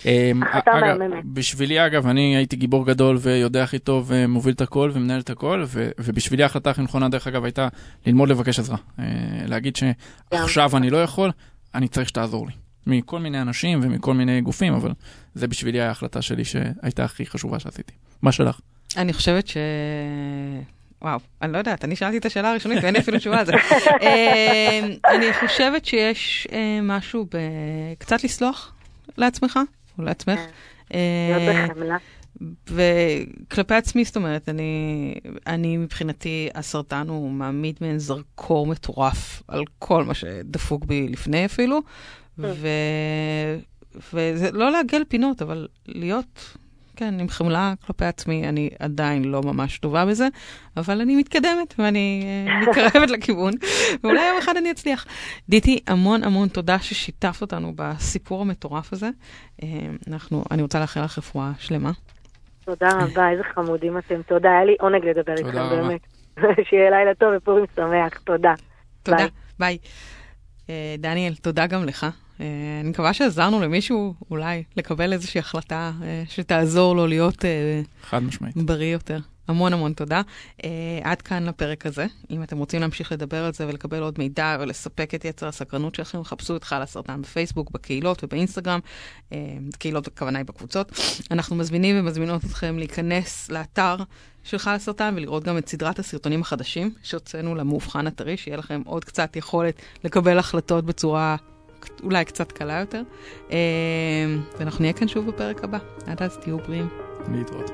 אמ, 0.07 0.43
אגב, 0.45 0.97
בשבילי 1.25 1.87
אגב, 1.87 2.07
אני 2.07 2.37
הייתי 2.37 2.57
גיבור 2.57 2.87
גדול 2.87 3.19
ויודע 3.21 3.63
הכי 3.63 3.79
טוב 3.79 4.05
ומוביל 4.09 4.55
את 4.55 4.61
הכל 4.61 4.91
ומנהל 4.95 5.21
את 5.21 5.31
הכל, 5.31 5.65
ובשבילי 5.99 6.43
ההחלטה 6.43 6.71
הכי 6.71 6.83
נכונה 6.83 7.09
דרך 7.09 7.27
אגב 7.27 7.45
הייתה 7.45 7.69
ללמוד 8.07 8.29
לבקש 8.29 8.59
עזרה. 8.59 8.77
אה, 8.99 9.05
להגיד 9.47 9.77
שעכשיו 9.77 10.77
אני 10.77 10.91
לא 10.91 11.03
יכול, 11.03 11.31
אני 11.75 11.89
צריך 11.89 12.09
שתעזור 12.09 12.47
לי. 12.47 12.53
מכל 12.87 13.19
מיני 13.19 13.41
אנשים 13.41 13.81
ומכל 13.83 14.15
מיני 14.15 14.41
גופים, 14.41 14.75
אבל 14.75 14.93
זה 15.35 15.49
בשבילי 15.49 15.81
ההחלטה 15.81 16.23
שלי 16.23 16.45
שהייתה 16.45 17.05
הכי 17.05 17.27
חשובה 17.27 17.59
שעשיתי. 17.59 17.93
מה 18.23 18.33
שלך? 18.33 18.61
אני 18.97 19.13
חושבת 19.13 19.47
ש... 19.49 19.57
וואו, 21.03 21.19
אני 21.43 21.53
לא 21.53 21.59
יודעת, 21.59 21.85
אני 21.85 21.97
שאלתי 21.97 22.19
את 22.19 22.27
השאלה 22.27 22.51
הראשונית 22.51 22.79
ואין 22.83 22.95
לי 22.95 23.01
אפילו 23.01 23.19
תשובה 23.19 23.39
על 23.39 23.47
זה. 23.47 23.53
אה, 24.03 24.81
אני 25.15 25.33
חושבת 25.33 25.85
שיש 25.85 26.49
אה, 26.53 26.79
משהו 26.83 27.27
בקצת 27.31 28.25
לסלוח 28.25 28.75
לעצמך 29.17 29.59
או 29.99 30.05
לעצמך. 30.05 30.39
כן. 30.39 30.51
אה, 30.95 31.67
וכלפי 32.71 33.75
עצמי, 33.75 34.05
זאת 34.05 34.17
אומרת, 34.17 34.49
אני, 34.49 35.15
אני 35.47 35.77
מבחינתי, 35.77 36.49
הסרטן 36.55 37.09
הוא 37.09 37.31
מעמיד 37.31 37.77
מעין 37.81 37.99
זרקור 37.99 38.67
מטורף 38.67 39.43
על 39.49 39.65
כל 39.79 40.05
מה 40.05 40.15
שדפוק 40.15 40.85
בי 40.85 41.09
לפני 41.09 41.45
אפילו, 41.45 41.81
כן. 42.37 42.43
ו... 42.43 42.69
וזה 44.13 44.51
לא 44.51 44.71
לעגל 44.71 45.03
פינות, 45.09 45.43
אבל 45.43 45.69
להיות 45.87 46.57
כן, 47.01 47.21
עם 47.21 47.29
חמלה 47.29 47.75
כלפי 47.87 48.05
עצמי, 48.05 48.49
אני 48.49 48.71
עדיין 48.79 49.25
לא 49.25 49.43
ממש 49.43 49.79
טובה 49.79 50.07
בזה, 50.07 50.29
אבל 50.77 51.01
אני 51.01 51.17
מתקדמת 51.17 51.75
ואני 51.79 52.23
אה, 52.25 52.61
מתקרבת 52.61 53.11
לכיוון, 53.11 53.53
ואולי 54.05 54.29
יום 54.29 54.39
אחד 54.39 54.57
אני 54.57 54.71
אצליח. 54.71 55.07
דיטי, 55.49 55.81
המון 55.87 56.25
המון 56.25 56.49
תודה 56.49 56.79
ששיתפת 56.79 57.43
אותנו 57.43 57.73
בסיפור 57.77 58.43
המטורף 58.43 58.93
הזה. 58.93 59.09
אה, 59.63 59.69
אנחנו, 60.09 60.45
אני 60.51 60.63
רוצה 60.63 60.81
לאחל 60.81 61.05
לך 61.05 61.19
רפואה 61.19 61.51
שלמה. 61.59 61.91
תודה 62.65 62.89
רבה, 62.89 63.31
איזה 63.31 63.43
חמודים 63.55 63.99
אתם. 63.99 64.23
תודה, 64.23 64.51
היה 64.51 64.65
לי 64.65 64.77
עונג 64.81 65.05
לדבר 65.05 65.35
איתכם, 65.39 65.69
באמת. 65.71 66.01
שיהיה 66.69 66.91
לילה 66.91 67.15
טוב 67.15 67.29
ופורים 67.37 67.65
שמח, 67.77 68.19
תודה. 68.19 68.55
תודה, 69.03 69.27
ביי. 69.59 69.79
אה, 70.71 70.95
דניאל, 70.99 71.35
תודה 71.35 71.67
גם 71.67 71.85
לך. 71.85 72.07
אה, 72.41 72.47
אני 72.81 72.89
מקווה 72.89 73.15
שעזרנו 73.15 73.61
למישהו 73.61 74.15
אולי 74.31 74.63
לקבל 74.77 75.13
איזושהי 75.13 75.39
החלטה 75.39 75.93
אה, 76.03 76.23
שתעזור 76.29 76.97
לו 76.97 77.07
להיות 77.07 77.45
אה, 77.45 77.83
חד 78.03 78.19
משמעית. 78.19 78.57
בריא 78.57 78.93
יותר. 78.93 79.19
המון 79.51 79.73
המון 79.73 79.93
תודה. 79.93 80.23
Uh, 80.59 80.65
עד 81.03 81.23
כאן 81.23 81.45
לפרק 81.45 81.87
הזה. 81.87 82.07
אם 82.31 82.43
אתם 82.43 82.59
רוצים 82.59 82.81
להמשיך 82.81 83.13
לדבר 83.13 83.45
על 83.45 83.53
זה 83.53 83.69
ולקבל 83.69 84.03
עוד 84.03 84.15
מידע 84.19 84.57
ולספק 84.61 85.15
את 85.15 85.25
יצר 85.25 85.49
הסקרנות 85.49 85.95
שלכם, 85.95 86.25
חפשו 86.25 86.57
את 86.57 86.65
חל 86.65 86.83
הסרטן 86.83 87.23
בפייסבוק, 87.23 87.71
בקהילות 87.71 88.25
ובאינסטגרם. 88.25 88.81
Uh, 89.31 89.35
קהילות, 89.79 90.07
הכוונה 90.07 90.39
היא 90.39 90.47
בקבוצות. 90.47 90.93
אנחנו 91.31 91.57
מזמינים 91.57 91.97
ומזמינות 91.99 92.45
אתכם 92.45 92.79
להיכנס 92.79 93.51
לאתר 93.51 93.97
של 94.45 94.59
חל 94.59 94.75
הסרטן 94.75 95.15
ולראות 95.17 95.45
גם 95.45 95.59
את 95.59 95.69
סדרת 95.69 95.99
הסרטונים 95.99 96.41
החדשים 96.41 96.95
שהוצאנו 97.03 97.55
למאובחן 97.55 98.07
הטרי, 98.07 98.37
שיהיה 98.37 98.57
לכם 98.57 98.83
עוד 98.87 99.05
קצת 99.05 99.37
יכולת 99.37 99.75
לקבל 100.05 100.39
החלטות 100.39 100.85
בצורה 100.85 101.37
אולי 102.03 102.25
קצת 102.25 102.53
קלה 102.53 102.81
יותר. 102.81 103.03
אה, 103.51 103.57
ואנחנו 104.59 104.83
נהיה 104.83 104.93
כאן 104.93 105.09
שוב 105.09 105.27
בפרק 105.27 105.65
הבא. 105.65 105.79
עד 106.07 106.23
אז 106.23 106.37
תהיו 106.37 106.59
בריאים. 106.59 106.89
להתראות. 107.33 107.71